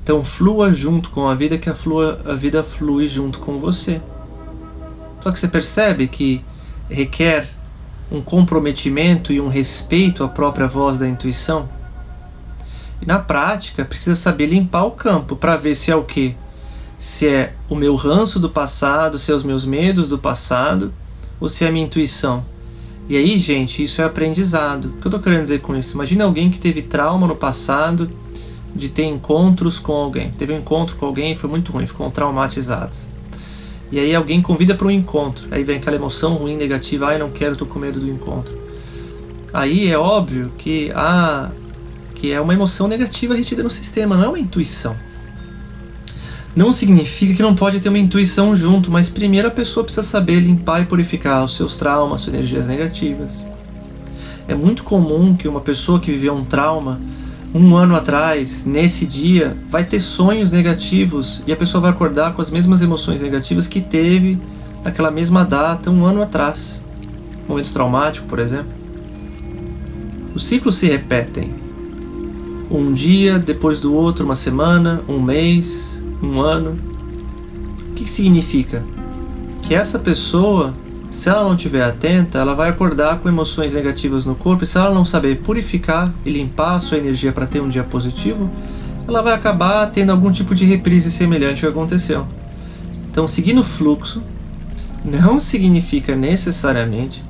Então, 0.00 0.24
flua 0.24 0.72
junto 0.72 1.10
com 1.10 1.28
a 1.28 1.34
vida, 1.34 1.58
que 1.58 1.68
a, 1.68 1.74
flua, 1.74 2.20
a 2.24 2.34
vida 2.34 2.62
flui 2.62 3.08
junto 3.08 3.40
com 3.40 3.58
você. 3.58 4.00
Só 5.20 5.32
que 5.32 5.40
você 5.40 5.48
percebe 5.48 6.06
que 6.06 6.44
requer 6.88 7.48
um 8.12 8.20
comprometimento 8.20 9.32
e 9.32 9.40
um 9.40 9.48
respeito 9.48 10.22
à 10.22 10.28
própria 10.28 10.68
voz 10.68 10.98
da 10.98 11.08
intuição? 11.08 11.68
E 13.00 13.06
na 13.06 13.18
prática, 13.18 13.84
precisa 13.84 14.14
saber 14.14 14.46
limpar 14.46 14.84
o 14.84 14.92
campo 14.92 15.34
para 15.34 15.56
ver 15.56 15.74
se 15.74 15.90
é 15.90 15.96
o 15.96 16.04
que? 16.04 16.36
Se 16.98 17.26
é 17.26 17.54
o 17.68 17.74
meu 17.74 17.96
ranço 17.96 18.38
do 18.38 18.48
passado, 18.48 19.18
se 19.18 19.32
é 19.32 19.34
os 19.34 19.42
meus 19.42 19.64
medos 19.64 20.06
do 20.06 20.18
passado, 20.18 20.92
ou 21.40 21.48
se 21.48 21.64
é 21.64 21.68
a 21.68 21.72
minha 21.72 21.86
intuição. 21.86 22.44
E 23.08 23.16
aí, 23.16 23.36
gente, 23.36 23.82
isso 23.82 24.00
é 24.00 24.04
aprendizado. 24.04 24.84
O 24.86 24.92
que 25.00 25.06
eu 25.06 25.08
estou 25.08 25.20
querendo 25.20 25.42
dizer 25.42 25.60
com 25.60 25.74
isso? 25.74 25.94
Imagina 25.94 26.24
alguém 26.24 26.50
que 26.50 26.58
teve 26.58 26.82
trauma 26.82 27.26
no 27.26 27.34
passado 27.34 28.08
de 28.74 28.88
ter 28.88 29.04
encontros 29.04 29.78
com 29.78 29.92
alguém. 29.92 30.30
Teve 30.32 30.52
um 30.52 30.58
encontro 30.58 30.96
com 30.96 31.06
alguém 31.06 31.32
e 31.32 31.36
foi 31.36 31.50
muito 31.50 31.72
ruim, 31.72 31.86
ficou 31.86 32.08
traumatizado. 32.10 33.11
E 33.92 34.00
aí 34.00 34.14
alguém 34.14 34.40
convida 34.40 34.74
para 34.74 34.86
um 34.86 34.90
encontro. 34.90 35.46
Aí 35.50 35.62
vem 35.62 35.76
aquela 35.76 35.96
emoção 35.96 36.34
ruim, 36.34 36.56
negativa, 36.56 37.08
ai, 37.08 37.18
não 37.18 37.30
quero, 37.30 37.54
tô 37.54 37.66
com 37.66 37.78
medo 37.78 38.00
do 38.00 38.08
encontro. 38.08 38.52
Aí 39.52 39.88
é 39.88 39.98
óbvio 39.98 40.50
que 40.56 40.90
a 40.94 41.50
que 42.14 42.30
é 42.30 42.40
uma 42.40 42.54
emoção 42.54 42.86
negativa 42.86 43.34
retida 43.34 43.64
no 43.64 43.70
sistema, 43.70 44.16
não 44.16 44.24
é 44.24 44.28
uma 44.28 44.38
intuição. 44.38 44.96
Não 46.54 46.72
significa 46.72 47.34
que 47.34 47.42
não 47.42 47.54
pode 47.54 47.80
ter 47.80 47.88
uma 47.88 47.98
intuição 47.98 48.54
junto, 48.54 48.92
mas 48.92 49.08
primeiro 49.08 49.48
a 49.48 49.50
pessoa 49.50 49.82
precisa 49.82 50.06
saber 50.06 50.38
limpar 50.38 50.82
e 50.82 50.86
purificar 50.86 51.44
os 51.44 51.56
seus 51.56 51.76
traumas, 51.76 52.22
suas 52.22 52.34
energias 52.34 52.66
negativas. 52.66 53.42
É 54.46 54.54
muito 54.54 54.84
comum 54.84 55.34
que 55.34 55.48
uma 55.48 55.60
pessoa 55.60 55.98
que 55.98 56.12
viveu 56.12 56.34
um 56.34 56.44
trauma 56.44 57.00
um 57.54 57.76
ano 57.76 57.94
atrás, 57.94 58.64
nesse 58.64 59.04
dia, 59.04 59.56
vai 59.70 59.84
ter 59.84 60.00
sonhos 60.00 60.50
negativos 60.50 61.42
e 61.46 61.52
a 61.52 61.56
pessoa 61.56 61.82
vai 61.82 61.90
acordar 61.90 62.32
com 62.32 62.40
as 62.40 62.50
mesmas 62.50 62.80
emoções 62.80 63.20
negativas 63.20 63.66
que 63.66 63.80
teve 63.80 64.38
naquela 64.82 65.10
mesma 65.10 65.44
data 65.44 65.90
um 65.90 66.06
ano 66.06 66.22
atrás. 66.22 66.82
Momento 67.46 67.72
traumático, 67.72 68.26
por 68.26 68.38
exemplo. 68.38 68.72
Os 70.34 70.44
ciclos 70.44 70.76
se 70.76 70.86
repetem. 70.86 71.52
Um 72.70 72.94
dia 72.94 73.38
depois 73.38 73.80
do 73.80 73.92
outro, 73.92 74.24
uma 74.24 74.34
semana, 74.34 75.02
um 75.06 75.20
mês, 75.20 76.02
um 76.22 76.40
ano. 76.40 76.78
O 77.90 77.94
que 77.94 78.08
significa? 78.08 78.82
Que 79.62 79.74
essa 79.74 79.98
pessoa 79.98 80.72
se 81.12 81.28
ela 81.28 81.44
não 81.44 81.54
estiver 81.54 81.84
atenta, 81.84 82.38
ela 82.38 82.54
vai 82.54 82.70
acordar 82.70 83.18
com 83.18 83.28
emoções 83.28 83.74
negativas 83.74 84.24
no 84.24 84.34
corpo, 84.34 84.64
e 84.64 84.66
se 84.66 84.78
ela 84.78 84.94
não 84.94 85.04
saber 85.04 85.36
purificar 85.36 86.10
e 86.24 86.30
limpar 86.30 86.76
a 86.76 86.80
sua 86.80 86.96
energia 86.96 87.30
para 87.30 87.46
ter 87.46 87.60
um 87.60 87.68
dia 87.68 87.84
positivo, 87.84 88.50
ela 89.06 89.20
vai 89.20 89.34
acabar 89.34 89.86
tendo 89.88 90.10
algum 90.10 90.32
tipo 90.32 90.54
de 90.54 90.64
reprise 90.64 91.12
semelhante 91.12 91.66
ao 91.66 91.70
que 91.70 91.78
aconteceu. 91.78 92.26
Então, 93.10 93.28
seguir 93.28 93.52
no 93.52 93.62
fluxo 93.62 94.22
não 95.04 95.38
significa 95.38 96.16
necessariamente 96.16 97.22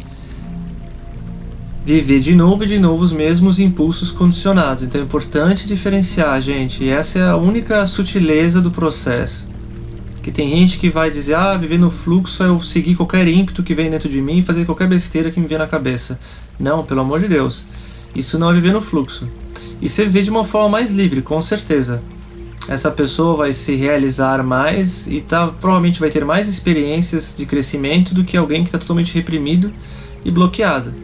viver 1.84 2.20
de 2.20 2.34
novo 2.34 2.62
e 2.62 2.68
de 2.68 2.78
novo 2.78 3.02
os 3.02 3.12
mesmos 3.12 3.58
impulsos 3.58 4.12
condicionados. 4.12 4.84
Então 4.84 5.00
é 5.00 5.04
importante 5.04 5.66
diferenciar, 5.66 6.40
gente, 6.40 6.84
e 6.84 6.88
essa 6.88 7.18
é 7.18 7.28
a 7.28 7.36
única 7.36 7.84
sutileza 7.86 8.60
do 8.60 8.70
processo. 8.70 9.51
Que 10.22 10.30
tem 10.30 10.48
gente 10.48 10.78
que 10.78 10.88
vai 10.88 11.10
dizer, 11.10 11.34
ah, 11.34 11.56
viver 11.56 11.78
no 11.78 11.90
fluxo 11.90 12.42
é 12.44 12.46
eu 12.46 12.60
seguir 12.60 12.94
qualquer 12.94 13.26
ímpeto 13.26 13.62
que 13.62 13.74
vem 13.74 13.90
dentro 13.90 14.08
de 14.08 14.20
mim 14.20 14.38
e 14.38 14.42
fazer 14.42 14.64
qualquer 14.64 14.86
besteira 14.88 15.30
que 15.30 15.40
me 15.40 15.48
vem 15.48 15.58
na 15.58 15.66
cabeça. 15.66 16.18
Não, 16.58 16.84
pelo 16.84 17.00
amor 17.00 17.18
de 17.18 17.26
Deus. 17.26 17.64
Isso 18.14 18.38
não 18.38 18.50
é 18.50 18.54
viver 18.54 18.72
no 18.72 18.80
fluxo. 18.80 19.28
E 19.80 19.88
você 19.88 20.04
viver 20.04 20.22
de 20.22 20.30
uma 20.30 20.44
forma 20.44 20.68
mais 20.68 20.92
livre, 20.92 21.22
com 21.22 21.42
certeza. 21.42 22.00
Essa 22.68 22.90
pessoa 22.90 23.36
vai 23.36 23.52
se 23.52 23.74
realizar 23.74 24.44
mais 24.44 25.08
e 25.08 25.20
tá, 25.20 25.48
provavelmente 25.48 25.98
vai 25.98 26.08
ter 26.08 26.24
mais 26.24 26.46
experiências 26.46 27.34
de 27.36 27.44
crescimento 27.44 28.14
do 28.14 28.22
que 28.22 28.36
alguém 28.36 28.62
que 28.62 28.68
está 28.68 28.78
totalmente 28.78 29.12
reprimido 29.14 29.72
e 30.24 30.30
bloqueado. 30.30 30.94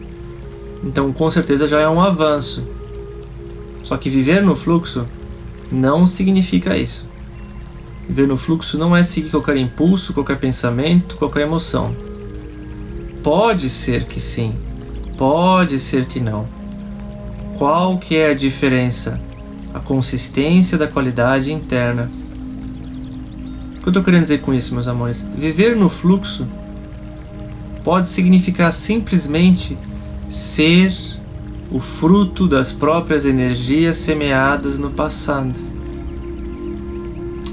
Então, 0.81 1.11
com 1.11 1.29
certeza 1.29 1.67
já 1.67 1.81
é 1.81 1.89
um 1.89 1.99
avanço. 1.99 2.65
Só 3.83 3.97
que 3.97 4.09
viver 4.09 4.41
no 4.41 4.55
fluxo 4.55 5.05
não 5.69 6.07
significa 6.07 6.77
isso. 6.77 7.08
Viver 8.09 8.27
no 8.27 8.37
fluxo 8.37 8.75
não 8.75 8.97
é 8.97 9.03
seguir 9.03 9.29
qualquer 9.29 9.55
impulso, 9.55 10.15
qualquer 10.15 10.39
pensamento, 10.39 11.15
qualquer 11.15 11.41
emoção. 11.41 11.95
Pode 13.21 13.69
ser 13.69 14.05
que 14.05 14.19
sim, 14.19 14.55
pode 15.15 15.79
ser 15.79 16.07
que 16.07 16.19
não. 16.19 16.47
Qual 17.55 17.99
que 17.99 18.15
é 18.15 18.31
a 18.31 18.33
diferença? 18.33 19.21
A 19.75 19.79
consistência 19.79 20.75
da 20.75 20.87
qualidade 20.87 21.53
interna. 21.53 22.09
O 23.77 23.81
que 23.81 23.87
eu 23.87 23.91
estou 23.91 24.03
querendo 24.03 24.23
dizer 24.23 24.41
com 24.41 24.55
isso, 24.55 24.73
meus 24.73 24.87
amores? 24.87 25.23
Viver 25.37 25.75
no 25.75 25.87
fluxo 25.87 26.47
pode 27.83 28.07
significar 28.07 28.73
simplesmente 28.73 29.77
ser 30.27 30.91
o 31.71 31.79
fruto 31.79 32.47
das 32.47 32.73
próprias 32.73 33.23
energias 33.23 33.97
semeadas 33.97 34.79
no 34.79 34.89
passado. 34.89 35.68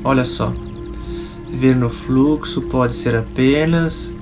Olha 0.08 0.24
só, 0.24 0.52
viver 1.50 1.74
no 1.74 1.90
fluxo 1.90 2.62
pode 2.62 2.94
ser 2.94 3.16
apenas 3.16 4.14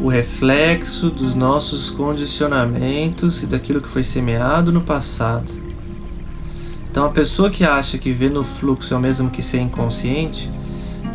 o 0.00 0.08
reflexo 0.08 1.10
dos 1.10 1.34
nossos 1.34 1.90
condicionamentos 1.90 3.42
e 3.42 3.46
daquilo 3.46 3.82
que 3.82 3.88
foi 3.88 4.02
semeado 4.02 4.72
no 4.72 4.80
passado. 4.80 5.52
Então, 6.90 7.04
a 7.04 7.10
pessoa 7.10 7.50
que 7.50 7.64
acha 7.64 7.98
que 7.98 8.12
viver 8.12 8.30
no 8.30 8.42
fluxo 8.42 8.94
é 8.94 8.96
o 8.96 9.00
mesmo 9.00 9.28
que 9.28 9.42
ser 9.42 9.60
inconsciente, 9.60 10.50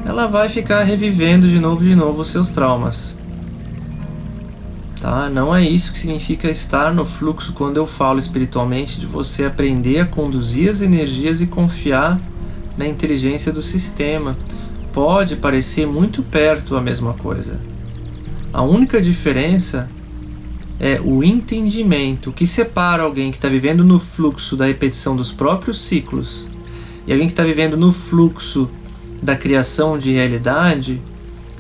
ela 0.06 0.28
vai 0.28 0.50
ficar 0.50 0.84
revivendo 0.84 1.50
de 1.50 1.60
novo 1.60 1.84
de 1.84 1.96
novo 1.96 2.22
os 2.22 2.28
seus 2.28 2.52
traumas. 2.52 3.17
Tá? 5.02 5.32
Não 5.32 5.56
é 5.56 5.67
isso 5.67 5.91
que 5.91 5.98
significa 5.98 6.48
estar 6.48 6.93
no 6.93 7.04
fluxo 7.04 7.54
quando 7.54 7.78
eu 7.78 7.88
falo 7.88 8.20
espiritualmente 8.20 9.00
de 9.00 9.08
você 9.08 9.46
aprender 9.46 10.02
a 10.02 10.06
conduzir 10.06 10.70
as 10.70 10.82
energias 10.82 11.41
e 11.41 11.48
confiar 11.48 12.22
na 12.77 12.87
inteligência 12.87 13.51
do 13.51 13.61
sistema. 13.61 14.37
Pode 14.93 15.35
parecer 15.35 15.85
muito 15.87 16.23
perto 16.23 16.75
a 16.75 16.81
mesma 16.81 17.13
coisa. 17.13 17.59
A 18.53 18.61
única 18.61 19.01
diferença 19.01 19.89
é 20.79 21.01
o 21.01 21.23
entendimento 21.23 22.31
que 22.31 22.45
separa 22.45 23.03
alguém 23.03 23.31
que 23.31 23.37
está 23.37 23.49
vivendo 23.49 23.83
no 23.83 23.99
fluxo 23.99 24.55
da 24.55 24.65
repetição 24.65 25.15
dos 25.15 25.31
próprios 25.31 25.81
ciclos 25.81 26.47
e 27.07 27.11
alguém 27.11 27.27
que 27.27 27.33
está 27.33 27.43
vivendo 27.43 27.77
no 27.77 27.91
fluxo 27.91 28.69
da 29.21 29.35
criação 29.35 29.97
de 29.97 30.11
realidade 30.11 31.01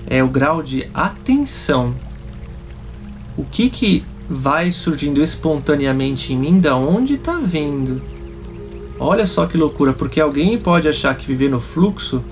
é 0.05 0.23
o 0.23 0.27
grau 0.27 0.61
de 0.61 0.87
atenção. 0.93 1.95
O 3.37 3.43
que 3.43 3.69
que 3.69 4.03
vai 4.29 4.71
surgindo 4.71 5.21
espontaneamente 5.23 6.33
em 6.33 6.37
mim, 6.37 6.59
da 6.59 6.75
onde 6.75 7.13
está 7.13 7.39
vindo? 7.39 8.01
Olha 8.99 9.25
só 9.25 9.45
que 9.45 9.57
loucura, 9.57 9.93
porque 9.93 10.19
alguém 10.19 10.57
pode 10.57 10.87
achar 10.87 11.15
que 11.15 11.27
viver 11.27 11.49
no 11.49 11.59
fluxo 11.59 12.23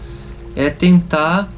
é 0.56 0.70
tentar 0.70 1.52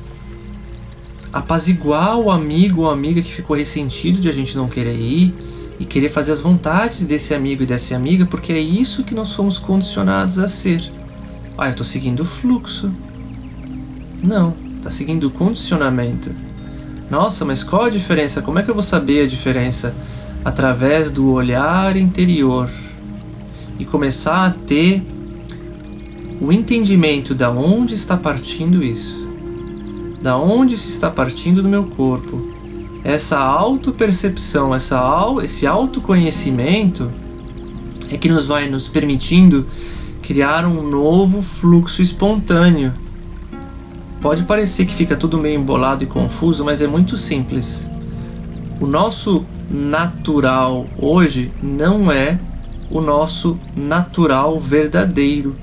apaziguar 1.31 2.17
o 2.17 2.31
amigo 2.31 2.81
ou 2.81 2.89
amiga 2.89 3.21
que 3.21 3.31
ficou 3.31 3.55
ressentido 3.55 4.19
de 4.19 4.27
a 4.27 4.33
gente 4.33 4.57
não 4.57 4.67
querer 4.67 4.95
ir 4.95 5.33
e 5.79 5.85
querer 5.85 6.09
fazer 6.09 6.31
as 6.31 6.41
vontades 6.41 7.05
desse 7.05 7.33
amigo 7.33 7.63
e 7.63 7.65
dessa 7.65 7.95
amiga, 7.95 8.25
porque 8.25 8.51
é 8.51 8.59
isso 8.59 9.03
que 9.03 9.13
nós 9.13 9.29
somos 9.29 9.57
condicionados 9.57 10.39
a 10.39 10.49
ser. 10.49 10.81
Ah, 11.57 11.67
eu 11.67 11.71
estou 11.71 11.85
seguindo 11.85 12.21
o 12.21 12.25
fluxo. 12.25 12.91
Não, 14.21 14.55
está 14.77 14.89
seguindo 14.89 15.25
o 15.25 15.31
condicionamento. 15.31 16.31
Nossa, 17.09 17.45
mas 17.45 17.63
qual 17.63 17.85
a 17.85 17.89
diferença? 17.89 18.41
Como 18.41 18.59
é 18.59 18.63
que 18.63 18.69
eu 18.69 18.73
vou 18.73 18.83
saber 18.83 19.23
a 19.23 19.27
diferença? 19.27 19.95
Através 20.43 21.11
do 21.11 21.31
olhar 21.31 21.95
interior 21.95 22.69
e 23.79 23.85
começar 23.85 24.45
a 24.45 24.51
ter 24.51 25.01
o 26.39 26.51
entendimento 26.51 27.33
da 27.33 27.49
onde 27.49 27.93
está 27.93 28.15
partindo 28.15 28.83
isso. 28.83 29.27
Da 30.21 30.37
onde 30.37 30.77
se 30.77 30.89
está 30.89 31.09
partindo 31.09 31.61
do 31.61 31.69
meu 31.69 31.85
corpo 31.85 32.57
essa 33.07 33.39
autopercepção, 33.39 34.75
essa, 34.75 34.99
esse 35.41 35.65
autoconhecimento 35.65 37.09
é 38.11 38.17
que 38.17 38.27
nos 38.27 38.47
vai 38.47 38.69
nos 38.69 38.89
permitindo 38.89 39.65
criar 40.21 40.65
um 40.65 40.89
novo 40.89 41.41
fluxo 41.41 42.01
espontâneo. 42.01 42.93
Pode 44.21 44.43
parecer 44.43 44.85
que 44.85 44.93
fica 44.93 45.15
tudo 45.15 45.37
meio 45.37 45.57
embolado 45.57 46.03
e 46.03 46.07
confuso, 46.07 46.65
mas 46.65 46.81
é 46.81 46.87
muito 46.87 47.15
simples. 47.15 47.89
O 48.77 48.85
nosso 48.85 49.45
natural 49.71 50.85
hoje 50.97 51.49
não 51.63 52.11
é 52.11 52.37
o 52.89 53.01
nosso 53.01 53.59
natural 53.75 54.59
verdadeiro. 54.59 55.55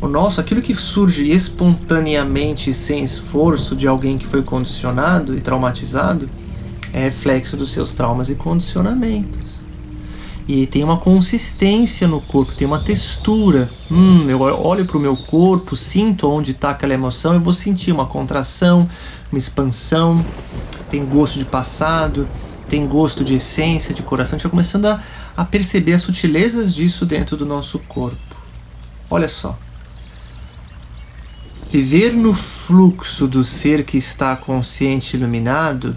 O 0.00 0.08
nosso, 0.08 0.40
aquilo 0.40 0.60
que 0.60 0.74
surge 0.74 1.30
espontaneamente 1.30 2.74
sem 2.74 3.04
esforço 3.04 3.76
de 3.76 3.86
alguém 3.86 4.18
que 4.18 4.26
foi 4.26 4.42
condicionado 4.42 5.36
e 5.36 5.40
traumatizado, 5.40 6.28
é 6.92 7.04
reflexo 7.04 7.56
dos 7.56 7.72
seus 7.72 7.94
traumas 7.94 8.28
e 8.28 8.34
condicionamentos. 8.34 9.62
E 10.48 10.66
tem 10.66 10.82
uma 10.82 10.96
consistência 10.96 12.08
no 12.08 12.20
corpo, 12.20 12.52
tem 12.52 12.66
uma 12.66 12.80
textura. 12.80 13.70
Hum, 13.90 14.28
eu 14.28 14.40
olho 14.40 14.84
para 14.84 14.96
o 14.96 15.00
meu 15.00 15.16
corpo, 15.16 15.76
sinto 15.76 16.28
onde 16.28 16.50
está 16.50 16.70
aquela 16.70 16.92
emoção, 16.92 17.34
eu 17.34 17.40
vou 17.40 17.52
sentir 17.52 17.92
uma 17.92 18.06
contração, 18.06 18.88
uma 19.30 19.38
expansão, 19.38 20.24
tem 20.90 21.04
gosto 21.06 21.38
de 21.38 21.44
passado, 21.44 22.28
tem 22.72 22.86
gosto 22.86 23.22
de 23.22 23.34
essência, 23.34 23.92
de 23.92 24.02
coração. 24.02 24.34
A 24.34 24.38
gente 24.38 24.44
vai 24.44 24.50
começando 24.50 24.86
a, 24.86 24.98
a 25.36 25.44
perceber 25.44 25.92
as 25.92 26.00
sutilezas 26.00 26.74
disso 26.74 27.04
dentro 27.04 27.36
do 27.36 27.44
nosso 27.44 27.78
corpo. 27.80 28.34
Olha 29.10 29.28
só. 29.28 29.58
Viver 31.70 32.14
no 32.14 32.32
fluxo 32.32 33.28
do 33.28 33.44
ser 33.44 33.84
que 33.84 33.98
está 33.98 34.34
consciente 34.34 35.14
e 35.14 35.20
iluminado 35.20 35.94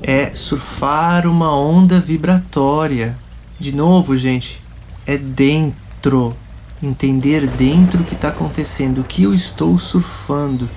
é 0.00 0.34
surfar 0.34 1.26
uma 1.26 1.54
onda 1.54 2.00
vibratória. 2.00 3.18
De 3.58 3.74
novo, 3.74 4.16
gente, 4.16 4.62
é 5.04 5.18
dentro. 5.18 6.34
Entender 6.82 7.46
dentro 7.46 8.00
o 8.00 8.04
que 8.04 8.14
está 8.14 8.28
acontecendo, 8.28 9.02
o 9.02 9.04
que 9.04 9.24
eu 9.24 9.34
estou 9.34 9.76
surfando, 9.76 10.70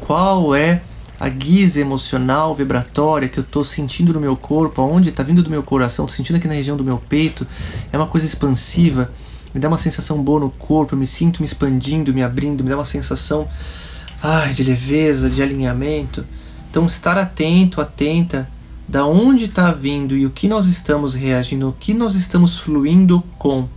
qual 0.00 0.54
é 0.54 0.80
a 1.18 1.28
guisa 1.28 1.80
emocional, 1.80 2.54
vibratória 2.54 3.28
que 3.28 3.38
eu 3.38 3.44
estou 3.44 3.64
sentindo 3.64 4.12
no 4.12 4.20
meu 4.20 4.36
corpo, 4.36 4.82
aonde 4.82 5.10
está 5.10 5.22
vindo 5.22 5.42
do 5.42 5.50
meu 5.50 5.62
coração, 5.62 6.08
sentindo 6.08 6.36
aqui 6.36 6.48
na 6.48 6.54
região 6.54 6.76
do 6.76 6.84
meu 6.84 6.98
peito, 6.98 7.46
é 7.92 7.96
uma 7.96 8.06
coisa 8.06 8.26
expansiva, 8.26 9.10
me 9.54 9.60
dá 9.60 9.68
uma 9.68 9.78
sensação 9.78 10.22
boa 10.22 10.40
no 10.40 10.50
corpo, 10.50 10.94
eu 10.94 10.98
me 10.98 11.06
sinto 11.06 11.40
me 11.40 11.46
expandindo, 11.46 12.12
me 12.12 12.22
abrindo, 12.22 12.64
me 12.64 12.70
dá 12.70 12.76
uma 12.76 12.84
sensação 12.84 13.48
ai, 14.22 14.52
de 14.52 14.64
leveza, 14.64 15.28
de 15.28 15.42
alinhamento. 15.42 16.24
Então, 16.70 16.86
estar 16.86 17.18
atento, 17.18 17.80
atenta, 17.80 18.48
da 18.88 19.06
onde 19.06 19.44
está 19.44 19.70
vindo 19.70 20.16
e 20.16 20.26
o 20.26 20.30
que 20.30 20.48
nós 20.48 20.66
estamos 20.66 21.14
reagindo, 21.14 21.68
o 21.68 21.72
que 21.72 21.92
nós 21.92 22.14
estamos 22.14 22.58
fluindo 22.58 23.22
com. 23.38 23.68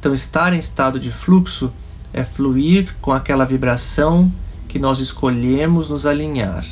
Então, 0.00 0.14
estar 0.14 0.52
em 0.52 0.58
estado 0.58 0.98
de 0.98 1.12
fluxo 1.12 1.72
é 2.12 2.24
fluir 2.24 2.94
com 3.00 3.12
aquela 3.12 3.44
vibração 3.44 4.32
que 4.76 4.82
nós 4.82 4.98
escolhemos 4.98 5.88
nos 5.88 6.04
alinhar 6.04 6.62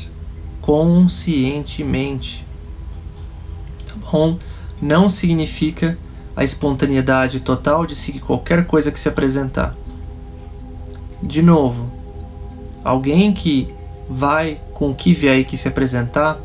conscientemente. 0.60 2.44
Tá 3.86 3.94
bom? 4.12 4.38
Não 4.80 5.08
significa 5.08 5.96
a 6.36 6.44
espontaneidade 6.44 7.40
total 7.40 7.86
de 7.86 7.96
seguir 7.96 8.20
qualquer 8.20 8.66
coisa 8.66 8.92
que 8.92 9.00
se 9.00 9.08
apresentar. 9.08 9.74
De 11.22 11.40
novo, 11.40 11.90
alguém 12.84 13.32
que 13.32 13.72
vai 14.10 14.60
com 14.74 14.90
o 14.90 14.94
que 14.94 15.14
vier 15.14 15.42
que 15.44 15.56
se 15.56 15.68
apresentar, 15.68 16.38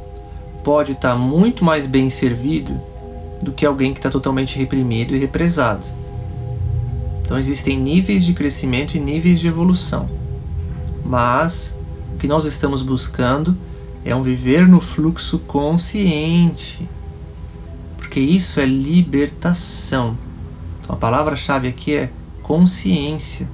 pode 0.63 0.93
estar 0.93 1.15
muito 1.17 1.65
mais 1.65 1.85
bem 1.85 2.09
servido 2.09 2.79
do 3.41 3.51
que 3.51 3.65
alguém 3.65 3.91
que 3.91 3.99
está 3.99 4.09
totalmente 4.09 4.57
reprimido 4.57 5.13
e 5.13 5.19
represado. 5.19 5.85
Então 7.21 7.37
existem 7.37 7.77
níveis 7.77 8.23
de 8.23 8.33
crescimento 8.33 8.95
e 8.95 8.99
níveis 9.01 9.41
de 9.41 9.47
evolução. 9.49 10.18
Mas 11.09 11.75
o 12.13 12.17
que 12.19 12.27
nós 12.27 12.45
estamos 12.45 12.83
buscando 12.83 13.57
é 14.05 14.15
um 14.15 14.21
viver 14.21 14.67
no 14.67 14.79
fluxo 14.79 15.39
consciente. 15.39 16.87
Porque 17.97 18.19
isso 18.19 18.59
é 18.59 18.65
libertação. 18.67 20.15
Então 20.79 20.95
a 20.95 20.99
palavra-chave 20.99 21.67
aqui 21.67 21.95
é 21.95 22.11
consciência. 22.43 23.49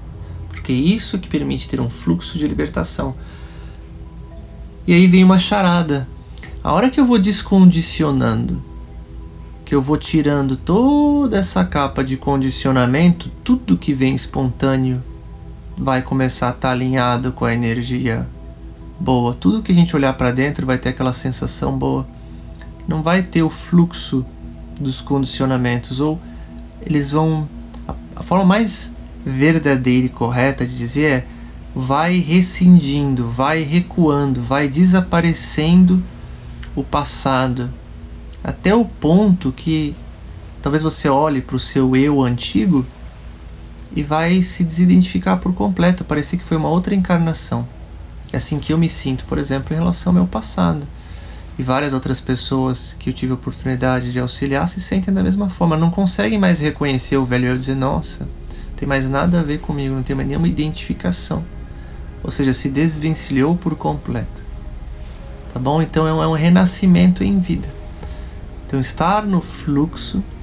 Porque 0.49 0.73
é 0.73 0.75
isso 0.75 1.17
que 1.17 1.29
permite 1.29 1.69
ter 1.69 1.79
um 1.79 1.89
fluxo 1.89 2.37
de 2.37 2.45
libertação. 2.45 3.15
E 4.85 4.93
aí 4.93 5.07
vem 5.07 5.23
uma 5.23 5.39
charada. 5.39 6.05
A 6.61 6.73
hora 6.73 6.89
que 6.89 6.99
eu 6.99 7.05
vou 7.05 7.17
descondicionando, 7.17 8.61
que 9.63 9.73
eu 9.73 9.81
vou 9.81 9.95
tirando 9.95 10.57
toda 10.57 11.37
essa 11.37 11.63
capa 11.63 12.03
de 12.03 12.17
condicionamento, 12.17 13.31
tudo 13.45 13.77
que 13.77 13.93
vem 13.93 14.13
espontâneo 14.13 15.01
vai 15.77 16.01
começar 16.01 16.47
a 16.47 16.49
estar 16.49 16.69
tá 16.69 16.71
alinhado 16.71 17.31
com 17.31 17.45
a 17.45 17.53
energia 17.53 18.27
boa. 18.99 19.33
Tudo 19.33 19.61
que 19.61 19.71
a 19.71 19.75
gente 19.75 19.95
olhar 19.95 20.13
para 20.13 20.31
dentro 20.31 20.65
vai 20.65 20.77
ter 20.77 20.89
aquela 20.89 21.13
sensação 21.13 21.77
boa. 21.77 22.05
Não 22.87 23.01
vai 23.01 23.23
ter 23.23 23.43
o 23.43 23.49
fluxo 23.49 24.25
dos 24.79 25.01
condicionamentos 25.01 25.99
ou 25.99 26.19
eles 26.81 27.11
vão 27.11 27.47
a, 27.87 27.93
a 28.17 28.23
forma 28.23 28.45
mais 28.45 28.93
verdadeira 29.25 30.05
e 30.05 30.09
correta 30.09 30.65
de 30.65 30.77
dizer 30.77 31.11
é 31.11 31.27
vai 31.75 32.19
rescindindo, 32.19 33.29
vai 33.29 33.63
recuando, 33.63 34.41
vai 34.41 34.67
desaparecendo 34.67 36.01
o 36.73 36.83
passado, 36.83 37.69
até 38.43 38.73
o 38.73 38.85
ponto 38.85 39.51
que 39.51 39.93
talvez 40.61 40.83
você 40.83 41.09
olhe 41.09 41.41
para 41.41 41.55
o 41.55 41.59
seu 41.59 41.95
eu 41.95 42.21
antigo 42.21 42.85
e 43.93 44.01
vai 44.03 44.41
se 44.41 44.63
desidentificar 44.63 45.37
por 45.37 45.53
completo, 45.53 46.03
parecer 46.03 46.37
que 46.37 46.43
foi 46.43 46.57
uma 46.57 46.69
outra 46.69 46.95
encarnação. 46.95 47.67
É 48.31 48.37
assim 48.37 48.59
que 48.59 48.71
eu 48.71 48.77
me 48.77 48.89
sinto, 48.89 49.25
por 49.25 49.37
exemplo, 49.37 49.73
em 49.73 49.77
relação 49.77 50.11
ao 50.11 50.15
meu 50.15 50.27
passado. 50.27 50.87
E 51.57 51.63
várias 51.63 51.93
outras 51.93 52.19
pessoas 52.19 52.95
que 52.97 53.09
eu 53.09 53.13
tive 53.13 53.31
a 53.31 53.35
oportunidade 53.35 54.11
de 54.11 54.19
auxiliar 54.19 54.67
se 54.67 54.81
sentem 54.81 55.13
da 55.13 55.23
mesma 55.23 55.49
forma, 55.49 55.77
não 55.77 55.89
conseguem 55.89 56.37
mais 56.37 56.59
reconhecer 56.59 57.17
o 57.17 57.25
velho 57.25 57.47
eu 57.47 57.55
e 57.55 57.59
dizer, 57.59 57.75
nossa, 57.75 58.27
tem 58.75 58.87
mais 58.87 59.09
nada 59.09 59.39
a 59.39 59.43
ver 59.43 59.59
comigo, 59.59 59.95
não 59.95 60.03
tem 60.03 60.15
mais 60.15 60.27
nenhuma 60.27 60.47
identificação 60.47 61.43
ou 62.25 62.31
seja, 62.31 62.55
se 62.55 62.69
desvencilhou 62.69 63.55
por 63.55 63.75
completo. 63.75 64.43
Tá 65.53 65.59
bom? 65.59 65.79
Então 65.79 66.07
é 66.07 66.27
um 66.27 66.33
renascimento 66.33 67.23
em 67.23 67.39
vida. 67.39 67.69
Então, 68.65 68.79
estar 68.79 69.23
no 69.23 69.41
fluxo 69.41 70.17
é 70.17 70.34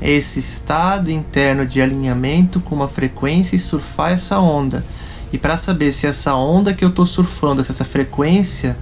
esse 0.00 0.38
estado 0.38 1.10
interno 1.10 1.66
de 1.66 1.80
alinhamento 1.80 2.60
com 2.60 2.74
uma 2.74 2.88
frequência 2.88 3.56
e 3.56 3.58
surfar 3.58 4.12
essa 4.12 4.38
onda. 4.38 4.84
E 5.32 5.38
para 5.38 5.56
saber 5.56 5.92
se 5.92 6.06
essa 6.06 6.34
onda 6.34 6.72
que 6.72 6.84
eu 6.84 6.88
estou 6.88 7.06
surfando, 7.06 7.62
se 7.62 7.70
essa 7.70 7.84
frequência 7.84 8.76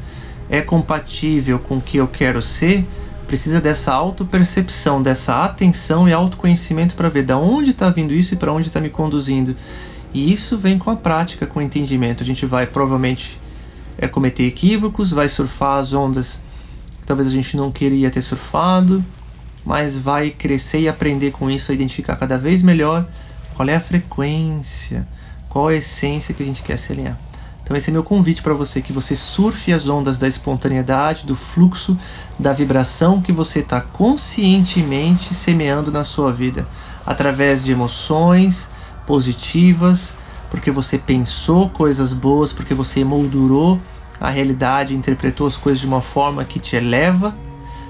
é 0.48 0.62
compatível 0.62 1.58
com 1.58 1.76
o 1.76 1.80
que 1.80 1.98
eu 1.98 2.08
quero 2.08 2.40
ser, 2.40 2.86
precisa 3.26 3.60
dessa 3.60 3.92
autopercepção, 3.92 5.02
dessa 5.02 5.44
atenção 5.44 6.08
e 6.08 6.12
autoconhecimento 6.12 6.94
para 6.94 7.10
ver 7.10 7.24
de 7.24 7.34
onde 7.34 7.70
está 7.70 7.90
vindo 7.90 8.14
isso 8.14 8.34
e 8.34 8.36
para 8.36 8.52
onde 8.52 8.68
está 8.68 8.80
me 8.80 8.88
conduzindo. 8.88 9.54
E 10.14 10.32
isso 10.32 10.56
vem 10.56 10.78
com 10.78 10.90
a 10.90 10.96
prática, 10.96 11.46
com 11.46 11.58
o 11.58 11.62
entendimento. 11.62 12.22
A 12.22 12.26
gente 12.26 12.46
vai 12.46 12.66
provavelmente 12.66 13.38
é, 13.98 14.08
cometer 14.08 14.44
equívocos, 14.44 15.10
vai 15.10 15.28
surfar 15.28 15.78
as 15.78 15.92
ondas 15.92 16.40
que 17.00 17.06
talvez 17.06 17.28
a 17.28 17.30
gente 17.30 17.56
não 17.56 17.70
queria 17.70 18.10
ter 18.10 18.22
surfado, 18.22 19.04
mas 19.68 19.98
vai 19.98 20.30
crescer 20.30 20.80
e 20.80 20.88
aprender 20.88 21.30
com 21.30 21.50
isso 21.50 21.70
a 21.70 21.74
identificar 21.74 22.16
cada 22.16 22.38
vez 22.38 22.62
melhor 22.62 23.06
qual 23.54 23.68
é 23.68 23.76
a 23.76 23.80
frequência, 23.80 25.06
qual 25.46 25.68
a 25.68 25.74
essência 25.74 26.32
que 26.32 26.42
a 26.42 26.46
gente 26.46 26.62
quer 26.62 26.78
se 26.78 26.90
alinhar. 26.90 27.18
Então 27.62 27.76
esse 27.76 27.90
é 27.90 27.92
meu 27.92 28.02
convite 28.02 28.40
para 28.40 28.54
você 28.54 28.80
que 28.80 28.94
você 28.94 29.14
surfe 29.14 29.70
as 29.70 29.86
ondas 29.86 30.16
da 30.16 30.26
espontaneidade, 30.26 31.26
do 31.26 31.36
fluxo, 31.36 31.98
da 32.38 32.54
vibração 32.54 33.20
que 33.20 33.30
você 33.30 33.58
está 33.58 33.78
conscientemente 33.78 35.34
semeando 35.34 35.92
na 35.92 36.02
sua 36.02 36.32
vida, 36.32 36.66
através 37.04 37.62
de 37.62 37.70
emoções 37.70 38.70
positivas, 39.06 40.16
porque 40.50 40.70
você 40.70 40.96
pensou 40.96 41.68
coisas 41.68 42.14
boas, 42.14 42.54
porque 42.54 42.72
você 42.72 43.00
emoldurou 43.00 43.78
a 44.18 44.30
realidade, 44.30 44.94
interpretou 44.94 45.46
as 45.46 45.58
coisas 45.58 45.78
de 45.78 45.86
uma 45.86 46.00
forma 46.00 46.42
que 46.42 46.58
te 46.58 46.74
eleva, 46.74 47.36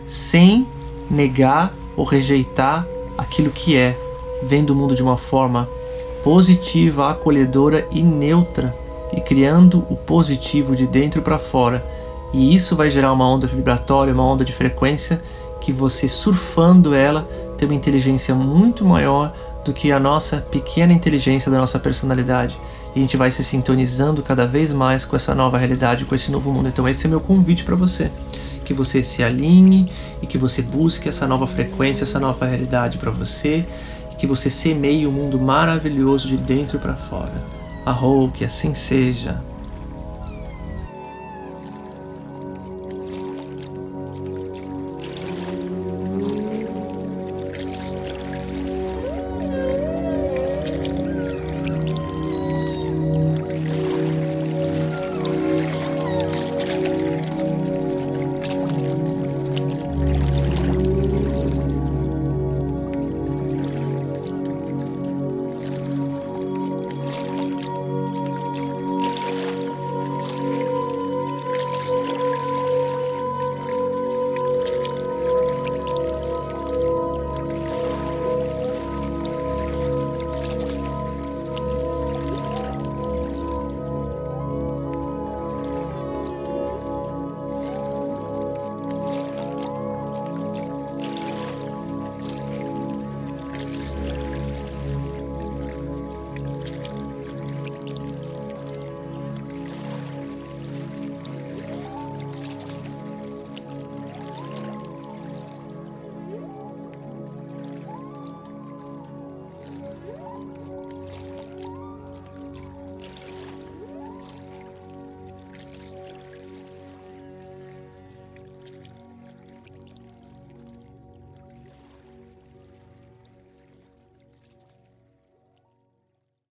sem 0.05 0.67
negar 1.11 1.73
ou 1.97 2.05
rejeitar 2.05 2.87
aquilo 3.17 3.51
que 3.51 3.77
é, 3.77 3.99
vendo 4.43 4.71
o 4.71 4.75
mundo 4.75 4.95
de 4.95 5.03
uma 5.03 5.17
forma 5.17 5.69
positiva, 6.23 7.11
acolhedora 7.11 7.87
e 7.91 8.03
neutra 8.03 8.77
e 9.13 9.21
criando 9.21 9.85
o 9.91 9.97
positivo 9.97 10.77
de 10.77 10.87
dentro 10.87 11.23
para 11.23 11.39
fora. 11.39 11.85
E 12.33 12.55
isso 12.55 12.77
vai 12.77 12.91
gerar 12.91 13.13
uma 13.13 13.29
onda 13.29 13.47
vibratória, 13.47 14.13
uma 14.13 14.25
onda 14.25 14.45
de 14.45 14.53
frequência 14.53 15.23
que 15.61 15.73
você 15.73 16.07
surfando 16.07 16.95
ela 16.95 17.27
tem 17.57 17.69
uma 17.69 17.75
inteligência 17.75 18.35
muito 18.35 18.85
maior 18.85 19.33
do 19.65 19.73
que 19.73 19.91
a 19.91 19.99
nossa 19.99 20.39
pequena 20.39 20.93
inteligência 20.93 21.51
da 21.51 21.59
nossa 21.59 21.79
personalidade. 21.79 22.59
E 22.95 22.99
a 22.99 23.03
gente 23.03 23.17
vai 23.17 23.31
se 23.31 23.43
sintonizando 23.45 24.23
cada 24.23 24.47
vez 24.47 24.73
mais 24.73 25.05
com 25.05 25.17
essa 25.17 25.35
nova 25.35 25.59
realidade, 25.59 26.05
com 26.05 26.15
esse 26.15 26.31
novo 26.31 26.53
mundo. 26.53 26.69
Então 26.69 26.89
esse 26.89 27.07
é 27.07 27.11
meu 27.11 27.21
convite 27.21 27.65
para 27.65 27.77
você, 27.77 28.11
que 28.69 28.75
você 28.75 29.03
se 29.03 29.25
alinhe 29.25 29.91
e 30.21 30.27
que 30.27 30.37
você 30.37 30.61
busque 30.61 31.09
essa 31.09 31.27
nova 31.27 31.47
frequência, 31.47 32.05
essa 32.05 32.21
nova 32.21 32.45
realidade 32.45 32.99
para 32.99 33.11
você, 33.11 33.65
e 34.13 34.17
que 34.17 34.27
você 34.27 34.51
semeie 34.51 35.07
um 35.07 35.11
mundo 35.11 35.41
maravilhoso 35.41 36.29
de 36.29 36.37
dentro 36.37 36.79
para 36.79 36.93
fora. 36.93 37.33
Arrou, 37.87 38.31
que 38.31 38.45
assim 38.45 38.75
seja. 38.75 39.43